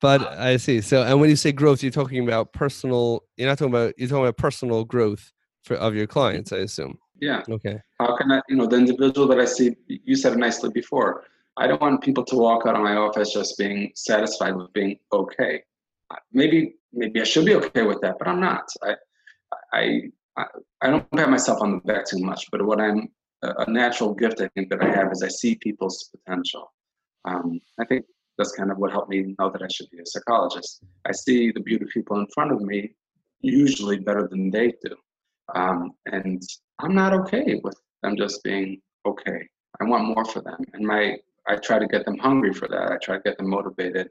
[0.00, 0.80] but I see.
[0.80, 3.22] So, and when you say growth, you're talking about personal.
[3.36, 3.94] You're not talking about.
[3.98, 5.32] You're talking about personal growth
[5.64, 6.52] for of your clients.
[6.52, 6.98] I assume.
[7.20, 7.42] Yeah.
[7.48, 7.80] Okay.
[7.98, 11.24] How can I, you know, the individual that I see, you said it nicely before.
[11.56, 14.98] I don't want people to walk out of my office just being satisfied with being
[15.12, 15.62] okay.
[16.32, 18.68] Maybe, maybe I should be okay with that, but I'm not.
[18.82, 18.94] I,
[19.72, 20.00] I,
[20.36, 20.44] I,
[20.82, 22.50] I don't pat myself on the back too much.
[22.50, 23.08] But what I'm
[23.42, 26.72] a natural gift I think that I have is I see people's potential.
[27.24, 28.04] Um, I think
[28.38, 30.82] that's kind of what helped me know that I should be a psychologist.
[31.06, 32.94] I see the beauty of people in front of me
[33.40, 34.94] usually better than they do.
[35.54, 36.42] Um, and
[36.80, 39.48] I'm not okay with them just being okay.
[39.80, 40.58] I want more for them.
[40.72, 41.18] And my
[41.48, 42.90] I try to get them hungry for that.
[42.90, 44.10] I try to get them motivated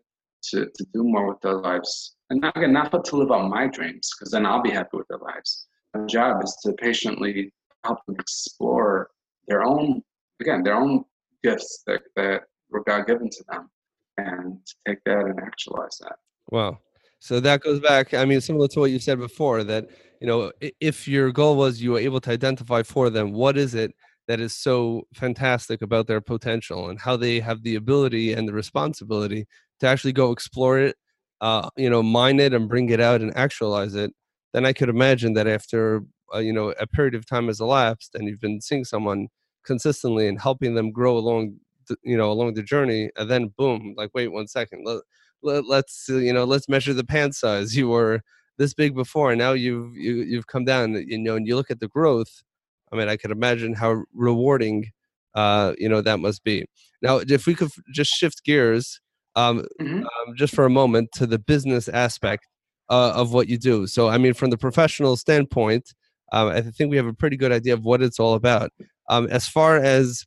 [0.51, 2.15] to, to do more with their lives.
[2.29, 5.07] And not, again, not to live out my dreams, because then I'll be happy with
[5.09, 5.67] their lives.
[5.93, 7.51] My job is to patiently
[7.83, 9.09] help them explore
[9.47, 10.01] their own,
[10.41, 11.03] again, their own
[11.43, 13.69] gifts that, that were God given to them
[14.17, 16.15] and take that and actualize that.
[16.49, 16.79] Wow.
[17.19, 19.87] So that goes back, I mean, similar to what you said before, that,
[20.21, 23.73] you know, if your goal was you were able to identify for them, what is
[23.73, 23.93] it
[24.27, 28.53] that is so fantastic about their potential and how they have the ability and the
[28.53, 29.45] responsibility
[29.79, 30.95] to actually go explore it,
[31.41, 34.11] uh, you know, mine it and bring it out and actualize it,
[34.53, 36.03] then I could imagine that after,
[36.33, 39.27] uh, you know, a period of time has elapsed and you've been seeing someone
[39.65, 41.55] consistently and helping them grow along
[41.87, 45.01] the, you know along the journey and then boom like wait one second let,
[45.41, 47.75] let, let's you know let's measure the pant size.
[47.77, 48.21] You were
[48.57, 51.71] this big before and now you've you, you've come down you know and you look
[51.71, 52.43] at the growth
[52.91, 54.91] i mean i could imagine how rewarding
[55.33, 56.65] uh you know that must be.
[57.01, 59.01] Now if we could just shift gears
[59.35, 60.03] um, mm-hmm.
[60.03, 62.47] um just for a moment to the business aspect
[62.87, 63.87] uh, of what you do.
[63.87, 65.93] So i mean from the professional standpoint
[66.31, 68.71] um, i think we have a pretty good idea of what it's all about
[69.09, 70.25] um, as far as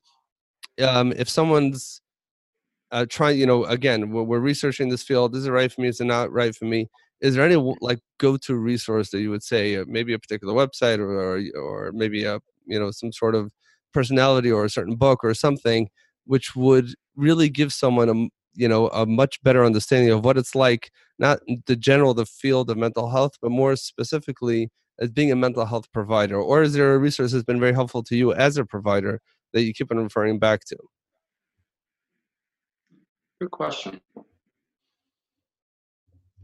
[0.81, 2.01] um, if someone's
[2.91, 5.35] uh, trying, you know, again, we're, we're, researching this field.
[5.37, 5.89] Is it right for me?
[5.89, 6.89] Is it not right for me?
[7.21, 10.99] Is there any like go-to resource that you would say, uh, maybe a particular website
[10.99, 13.51] or, or, or maybe a you know some sort of
[13.93, 15.89] personality or a certain book or something,
[16.25, 20.55] which would really give someone a you know a much better understanding of what it's
[20.55, 25.37] like, not the general the field of mental health, but more specifically as being a
[25.37, 26.41] mental health provider?
[26.41, 29.21] Or is there a resource that's been very helpful to you as a provider
[29.53, 30.77] that you keep on referring back to?
[33.41, 34.01] Good question.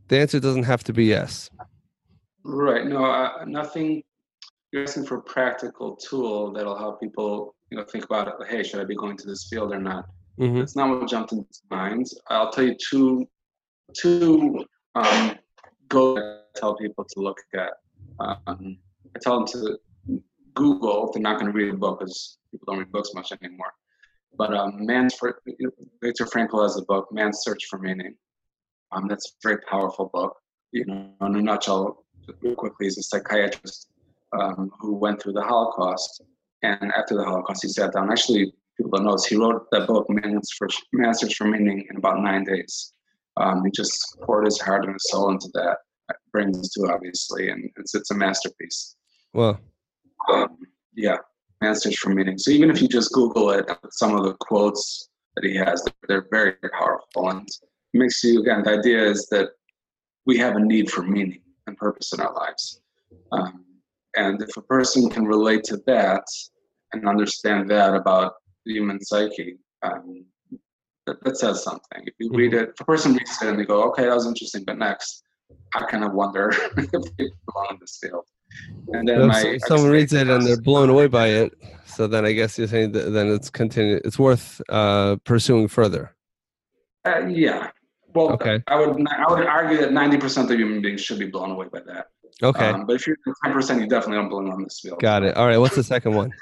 [0.09, 1.51] The answer doesn't have to be yes.
[2.45, 2.87] Right.
[2.87, 4.03] No, uh, nothing.
[4.71, 8.35] You're asking for a practical tool that'll help people, you know, think about it.
[8.49, 10.07] Hey, should I be going to this field or not?
[10.38, 10.59] Mm-hmm.
[10.59, 12.07] It's not what jumped into mind.
[12.29, 13.27] I'll tell you two,
[13.97, 14.64] two
[14.95, 15.37] um,
[15.88, 17.71] go tell people to look at.
[18.20, 18.79] Um,
[19.14, 19.79] I tell them to
[20.55, 21.09] Google.
[21.09, 23.72] if They're not going to read a book because people don't read books much anymore.
[24.37, 25.40] But um, Man's for
[26.03, 28.16] Viktor Frankl has a book, Man's Search for Meaning.
[28.92, 30.37] Um, that's a very powerful book.
[30.72, 32.05] You know, in a nutshell,
[32.42, 33.88] real quickly, he's a psychiatrist
[34.38, 36.22] um, who went through the Holocaust,
[36.62, 38.11] and after the Holocaust, he sat down.
[38.11, 39.27] Actually, people don't know this.
[39.27, 42.92] He wrote that book, Man's, for, Man's Search for Meaning, in about nine days.
[43.37, 45.79] Um, he just poured his heart and his soul into that.
[46.33, 48.97] Brains to obviously, and it's it's a masterpiece.
[49.33, 49.61] Well,
[50.33, 50.59] um,
[50.95, 51.19] yeah,
[51.61, 52.38] Man's Search for Meaning.
[52.38, 56.27] So even if you just Google it, some of the quotes that he has, they're
[56.31, 57.31] very powerful.
[57.31, 59.51] And it makes you, again, the idea is that
[60.27, 62.81] we have a need for meaning and purpose in our lives.
[63.33, 63.64] Um,
[64.17, 66.25] and if a person can relate to that
[66.93, 70.25] and understand that about the human psyche, um,
[71.07, 72.03] that, that, says something.
[72.07, 72.64] If you read mm-hmm.
[72.64, 75.23] it, if a person reads it and they go, okay, that was interesting, but next,
[75.74, 78.24] I kind of wonder if they belong in this field.
[78.88, 81.52] And then my, someone reads it and they're blown away by it.
[81.87, 84.00] So then I guess you're saying that then it's continue.
[84.04, 86.14] It's worth uh, pursuing further.
[87.04, 87.70] Uh, yeah.
[88.14, 88.62] Well, okay.
[88.68, 91.66] I would I would argue that ninety percent of human beings should be blown away
[91.72, 92.07] by that.
[92.42, 92.68] Okay.
[92.68, 95.00] Um, but if you're ten percent, you definitely don't belong on this field.
[95.00, 95.37] Got it.
[95.37, 95.59] All right.
[95.59, 96.33] What's the second one?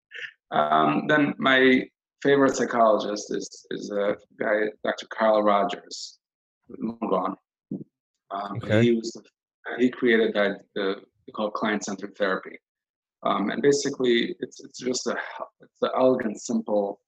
[0.50, 1.84] um, then my
[2.22, 5.06] favorite psychologist is is a guy, Dr.
[5.10, 6.18] Carl Rogers,
[6.78, 7.36] long gone.
[8.30, 8.82] Um, okay.
[8.82, 9.16] He was
[9.78, 12.58] he created that the we call client-centered therapy.
[13.22, 15.16] Um, and basically, it's it's just a
[15.60, 17.00] it's an elegant, simple,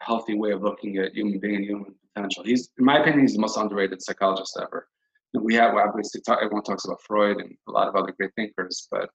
[0.00, 2.44] healthy way of looking at human being and human potential.
[2.44, 4.88] He's, in my opinion, he's the most underrated psychologist ever.
[5.34, 8.34] And we have obviously talk, everyone talks about Freud and a lot of other great
[8.34, 9.08] thinkers, but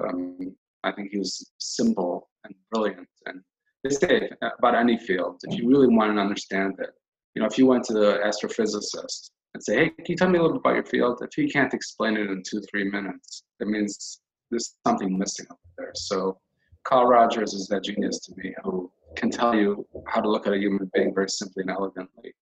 [0.00, 3.08] um, I think he was simple and brilliant.
[3.26, 3.40] And
[3.84, 6.90] they say about any field, if you really want to understand it,
[7.34, 10.38] you know, if you went to the astrophysicist and say, hey, can you tell me
[10.38, 11.20] a little bit about your field?
[11.22, 15.58] If he can't explain it in two, three minutes, it means there's something missing up
[15.78, 15.92] there.
[15.94, 16.38] So
[16.84, 20.52] Carl Rogers is that genius to me who can tell you how to look at
[20.52, 22.34] a human being very simply and elegantly.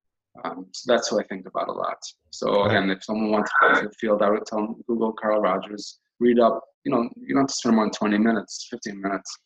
[0.45, 1.99] Um, so that's who I think about a lot.
[2.31, 5.13] So again, if someone wants to go to the field, I would tell them Google
[5.13, 6.65] Carl Rogers, read up.
[6.85, 9.39] You know, you don't have to spend more than 20 minutes, 15 minutes.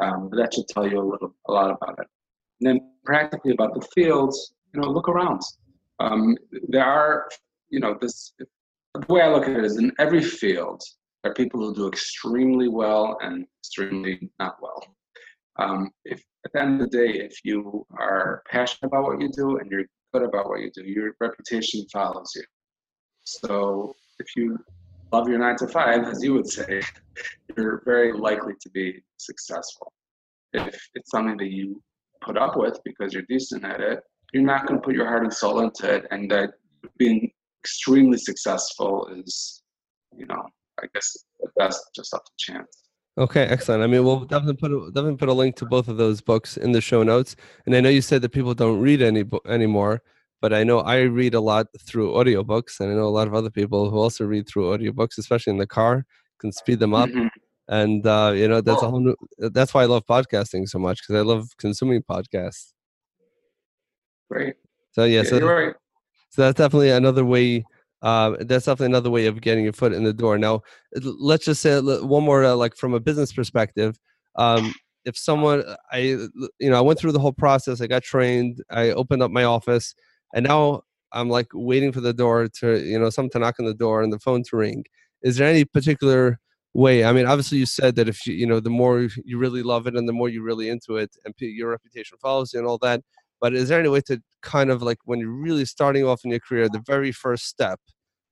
[0.00, 2.06] Um, that should tell you a little, a lot about it.
[2.60, 5.42] And then practically about the fields, you know, look around.
[6.00, 6.36] Um,
[6.68, 7.28] there are,
[7.70, 8.32] you know, this.
[8.94, 10.82] The way I look at it is, in every field,
[11.22, 14.82] there are people who do extremely well and extremely not well.
[15.58, 19.28] Um, if at the end of the day, if you are passionate about what you
[19.28, 22.44] do and you're good about what you do, your reputation follows you.
[23.24, 24.58] So if you
[25.12, 26.80] love your nine to five, as you would say,
[27.56, 29.92] you're very likely to be successful.
[30.52, 31.82] If it's something that you
[32.22, 34.00] put up with because you're decent at it,
[34.32, 36.06] you're not going to put your heart and soul into it.
[36.10, 36.54] And that
[36.96, 37.30] being
[37.62, 39.62] extremely successful is,
[40.16, 40.42] you know,
[40.80, 41.16] I guess
[41.56, 42.84] best just up to chance.
[43.16, 43.82] Okay, excellent.
[43.82, 46.56] I mean, we'll definitely put a, definitely put a link to both of those books
[46.56, 47.34] in the show notes.
[47.66, 50.02] And I know you said that people don't read any bo- anymore,
[50.40, 53.34] but I know I read a lot through audiobooks, and I know a lot of
[53.34, 56.06] other people who also read through audiobooks, especially in the car,
[56.38, 57.08] can speed them up.
[57.08, 57.26] Mm-hmm.
[57.66, 59.16] And uh, you know, that's a whole new.
[59.38, 62.72] That's why I love podcasting so much because I love consuming podcasts.
[64.30, 64.54] Right.
[64.92, 65.74] So yeah, yeah so, right.
[66.30, 67.64] so that's definitely another way
[68.02, 70.38] uh, that's definitely another way of getting your foot in the door.
[70.38, 70.62] Now,
[70.94, 73.98] let's just say one more, uh, like from a business perspective.
[74.36, 74.72] Um,
[75.04, 77.80] if someone, I, you know, I went through the whole process.
[77.80, 78.62] I got trained.
[78.70, 79.94] I opened up my office,
[80.34, 83.66] and now I'm like waiting for the door to, you know, someone to knock on
[83.66, 84.84] the door and the phone to ring.
[85.22, 86.38] Is there any particular
[86.74, 87.04] way?
[87.04, 89.88] I mean, obviously, you said that if you, you know, the more you really love
[89.88, 92.78] it and the more you're really into it, and your reputation follows you and all
[92.78, 93.00] that.
[93.40, 96.30] But is there any way to kind of like when you're really starting off in
[96.30, 97.80] your career, the very first step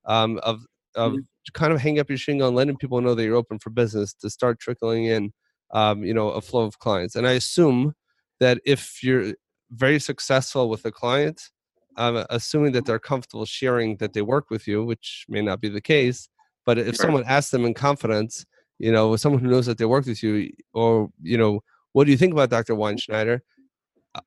[0.05, 0.61] um, of
[0.95, 1.21] of mm-hmm.
[1.53, 4.15] kind of hang up your shingle and letting people know that you're open for business
[4.15, 5.33] to start trickling in,
[5.73, 7.15] um, you know, a flow of clients.
[7.15, 7.93] And I assume
[8.41, 9.35] that if you're
[9.71, 11.51] very successful with a client,
[11.97, 15.69] um, assuming that they're comfortable sharing that they work with you, which may not be
[15.69, 16.29] the case,
[16.65, 18.45] but if someone asks them in confidence,
[18.79, 21.61] you know, someone who knows that they work with you, or you know,
[21.93, 22.75] what do you think about Dr.
[22.75, 23.41] Weinschneider?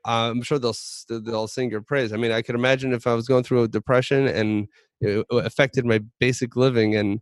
[0.05, 0.75] I'm sure they'll
[1.09, 2.13] they'll sing your praise.
[2.13, 4.67] I mean, I could imagine if I was going through a depression and
[5.01, 7.21] it affected my basic living and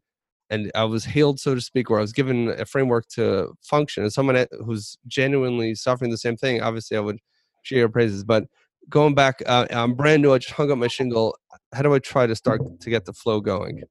[0.49, 4.03] and I was healed, so to speak, where I was given a framework to function.
[4.03, 7.19] And someone who's genuinely suffering the same thing, obviously, I would
[7.63, 8.23] share your praises.
[8.23, 8.45] But
[8.89, 10.33] going back, uh, I'm brand new.
[10.33, 11.37] I just hung up my shingle.
[11.73, 13.83] How do I try to start to get the flow going?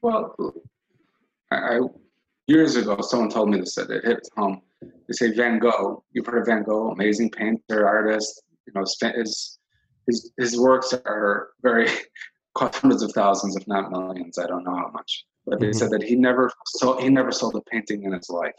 [0.00, 0.34] Well,
[1.50, 1.80] I,
[2.46, 3.74] years ago, someone told me this.
[3.74, 6.04] That it hit home they say Van Gogh.
[6.12, 8.42] You've heard of Van Gogh, amazing painter, artist.
[8.66, 9.58] You know, his
[10.06, 11.88] his his works are very
[12.54, 14.38] cost hundreds of thousands, if not millions.
[14.38, 15.78] I don't know how much, but they mm-hmm.
[15.78, 18.54] said that he never sold he never sold a painting in his life.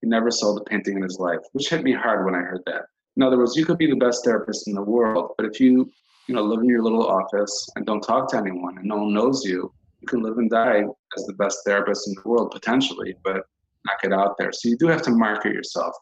[0.00, 2.62] He never sold a painting in his life, which hit me hard when I heard
[2.66, 2.82] that.
[3.16, 5.90] In other words, you could be the best therapist in the world, but if you
[6.28, 9.14] you know live in your little office and don't talk to anyone and no one
[9.14, 10.84] knows you, you can live and die
[11.16, 13.44] as the best therapist in the world potentially, but
[13.88, 14.52] knock it out there.
[14.52, 15.94] So you do have to market yourself.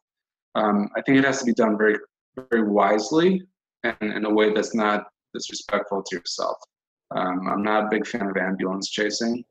[0.55, 1.97] Um, I think it has to be done very,
[2.51, 3.43] very wisely
[3.85, 6.57] and in a way that's not disrespectful to yourself.
[7.15, 9.45] Um, I'm not a big fan of ambulance chasing,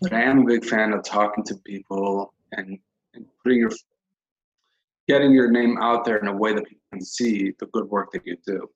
[0.00, 2.78] but I am a big fan of talking to people and,
[3.14, 3.70] and putting your
[5.06, 8.10] getting your name out there in a way that people can see the good work
[8.12, 8.66] that you do.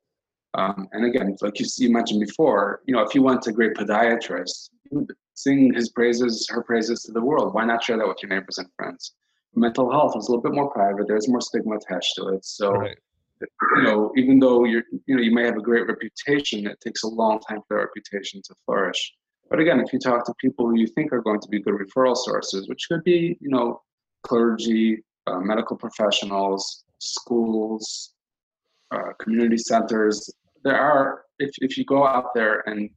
[0.54, 3.52] Um, and again, like you, you mentioned before, you know, if you went to a
[3.52, 4.70] great podiatrist,
[5.42, 7.54] sing his praises, her praises to the world.
[7.54, 9.14] Why not share that with your neighbors and friends?
[9.54, 11.06] Mental health is a little bit more private.
[11.06, 12.44] There's more stigma attached to it.
[12.44, 12.98] So, right.
[13.76, 17.04] you know, even though you're, you know, you may have a great reputation, it takes
[17.04, 19.12] a long time for that reputation to flourish.
[19.48, 21.74] But again, if you talk to people who you think are going to be good
[21.74, 23.80] referral sources, which could be, you know,
[24.24, 28.14] clergy, uh, medical professionals, schools,
[28.90, 30.30] uh, community centers,
[30.64, 32.90] there are, if, if you go out there and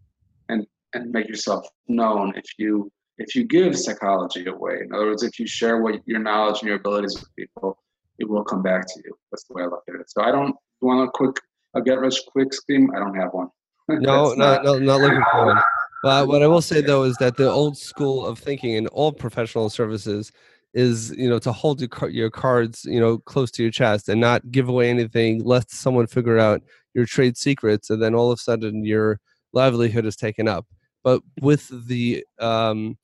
[0.93, 4.79] and make yourself known if you if you give psychology away.
[4.81, 7.77] In other words, if you share what your knowledge and your abilities with people,
[8.19, 9.13] it will come back to you.
[9.31, 10.09] That's the way I look at it.
[10.09, 11.37] So I don't want a quick
[11.75, 12.91] a get rich quick scheme.
[12.95, 13.49] I don't have one.
[13.89, 15.61] no, not, no, not looking for one.
[16.03, 19.11] But what I will say though is that the old school of thinking in all
[19.11, 20.31] professional services
[20.73, 24.21] is you know to hold your your cards you know close to your chest and
[24.21, 26.61] not give away anything let someone figure out
[26.93, 29.19] your trade secrets and then all of a sudden your
[29.53, 30.65] livelihood is taken up
[31.03, 32.97] but with the um,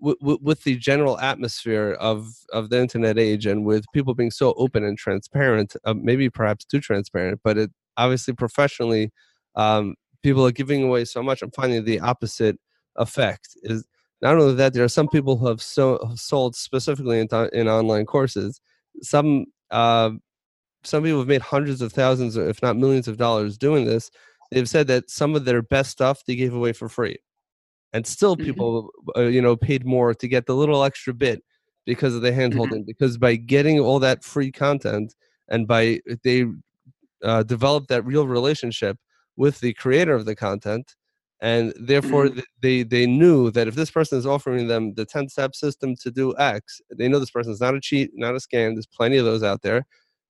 [0.00, 4.30] w- w- with the general atmosphere of of the internet age and with people being
[4.30, 9.12] so open and transparent uh, maybe perhaps too transparent but it obviously professionally
[9.56, 12.58] um, people are giving away so much i'm finding the opposite
[12.96, 13.84] effect is
[14.24, 18.06] not only that there are some people who have so sold specifically in, in online
[18.06, 18.60] courses.
[19.02, 20.12] Some uh,
[20.82, 24.10] some people have made hundreds of thousands if not millions of dollars doing this.
[24.50, 27.18] They've said that some of their best stuff they gave away for free
[27.94, 28.44] and still mm-hmm.
[28.44, 31.42] people uh, you know paid more to get the little extra bit
[31.86, 32.80] because of the handholding.
[32.80, 32.88] Mm-hmm.
[32.88, 35.14] Because by getting all that free content
[35.48, 36.44] and by they
[37.22, 38.98] uh, develop that real relationship
[39.36, 40.94] with the creator of the content,
[41.40, 42.40] and therefore mm-hmm.
[42.60, 46.10] they they knew that if this person is offering them the 10 step system to
[46.10, 49.16] do x they know this person is not a cheat not a scam there's plenty
[49.16, 49.84] of those out there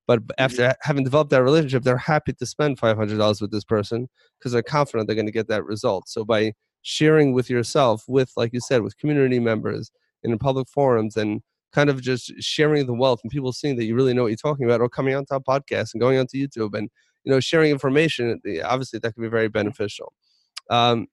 [0.07, 0.73] but after mm-hmm.
[0.81, 4.09] having developed that relationship they're happy to spend $500 with this person
[4.39, 6.53] because they're confident they're going to get that result so by
[6.85, 9.91] sharing with yourself with like you said with community members
[10.23, 13.97] in public forums and kind of just sharing the wealth and people seeing that you
[13.97, 16.73] really know what you're talking about or coming onto a podcast and going onto youtube
[16.79, 16.89] and
[17.25, 20.13] you know sharing information obviously that can be very beneficial
[20.71, 21.09] um,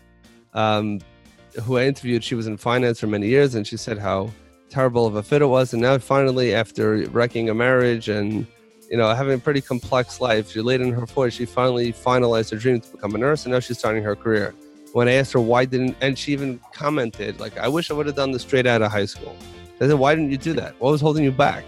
[0.54, 1.00] um,
[1.62, 4.30] who I interviewed, she was in finance for many years, and she said how
[4.68, 5.72] terrible of a fit it was.
[5.72, 8.46] And now, finally, after wrecking a marriage and
[8.90, 12.50] you know having a pretty complex life, she late in her 40s, she finally finalized
[12.50, 14.54] her dream to become a nurse, and now she's starting her career.
[14.97, 18.07] When I asked her why didn't, and she even commented like, "I wish I would
[18.07, 19.36] have done this straight out of high school."
[19.78, 20.74] I said, "Why didn't you do that?
[20.78, 21.64] What was holding you back?"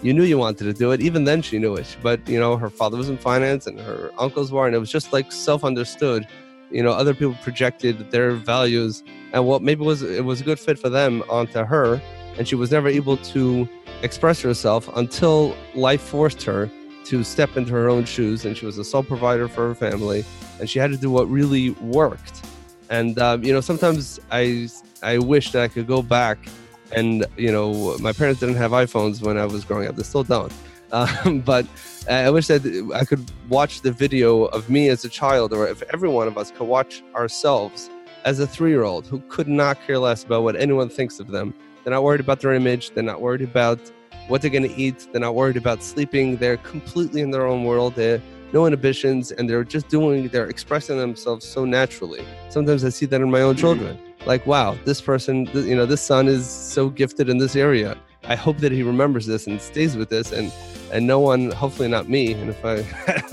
[0.00, 1.00] You knew you wanted to do it.
[1.00, 1.96] Even then, she knew it.
[2.04, 4.92] But you know, her father was in finance, and her uncles were, and it was
[4.92, 6.28] just like self-understood
[6.70, 9.02] you know other people projected their values
[9.32, 12.00] and what maybe was it was a good fit for them onto her
[12.36, 13.68] and she was never able to
[14.02, 16.70] express herself until life forced her
[17.04, 20.24] to step into her own shoes and she was a sole provider for her family
[20.60, 22.42] and she had to do what really worked
[22.90, 24.68] and um, you know sometimes i
[25.02, 26.38] i wish that i could go back
[26.92, 30.24] and you know my parents didn't have iphones when i was growing up they still
[30.24, 30.52] don't
[30.92, 31.66] um, but
[32.08, 32.62] I wish that
[32.94, 36.38] I could watch the video of me as a child, or if every one of
[36.38, 37.90] us could watch ourselves
[38.24, 41.28] as a three year old who could not care less about what anyone thinks of
[41.28, 41.52] them.
[41.84, 43.78] They're not worried about their image, they're not worried about
[44.28, 46.36] what they're going to eat, they're not worried about sleeping.
[46.38, 47.94] They're completely in their own world.
[47.94, 48.22] They're
[48.52, 52.24] no inhibitions, and they're just doing, they're expressing themselves so naturally.
[52.48, 53.98] Sometimes I see that in my own children.
[54.26, 57.96] Like, wow, this person, you know, this son is so gifted in this area.
[58.24, 60.52] I hope that he remembers this and stays with this and
[60.90, 62.76] and no one, hopefully not me, and if I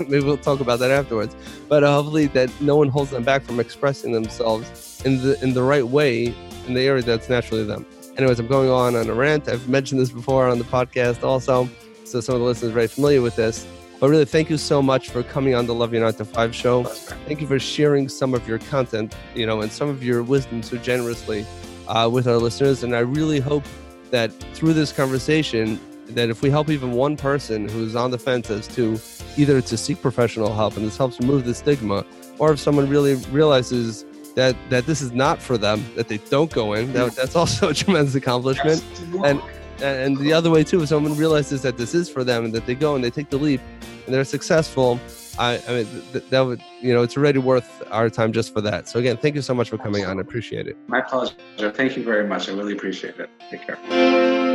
[0.00, 1.34] maybe we'll talk about that afterwards,
[1.68, 5.54] but uh, hopefully that no one holds them back from expressing themselves in the in
[5.54, 6.34] the right way
[6.66, 7.86] in the area that's naturally them.
[8.16, 9.48] Anyways, I'm going on on a rant.
[9.48, 11.68] I've mentioned this before on the podcast also,
[12.04, 13.66] so some of the listeners are very familiar with this.
[13.98, 16.54] But really, thank you so much for coming on the Love Your 9 to 5
[16.54, 16.84] show.
[16.84, 20.62] Thank you for sharing some of your content, you know, and some of your wisdom
[20.62, 21.46] so generously
[21.88, 22.82] uh, with our listeners.
[22.82, 23.64] And I really hope
[24.10, 28.50] that through this conversation, that if we help even one person who's on the fence
[28.50, 29.00] as to
[29.36, 32.04] either to seek professional help and this helps remove the stigma,
[32.38, 36.52] or if someone really realizes that that this is not for them, that they don't
[36.52, 38.84] go in, that, that's also a tremendous accomplishment.
[39.24, 39.40] And
[39.82, 42.66] and the other way too, if someone realizes that this is for them and that
[42.66, 43.60] they go and they take the leap
[44.04, 45.00] and they're successful,
[45.38, 48.60] I, I mean th- that would you know it's already worth our time just for
[48.62, 48.88] that.
[48.88, 50.18] So again, thank you so much for coming on.
[50.18, 50.76] I appreciate it.
[50.86, 51.34] My pleasure.
[51.58, 52.48] Thank you very much.
[52.48, 53.30] I really appreciate it.
[53.50, 54.45] Take care.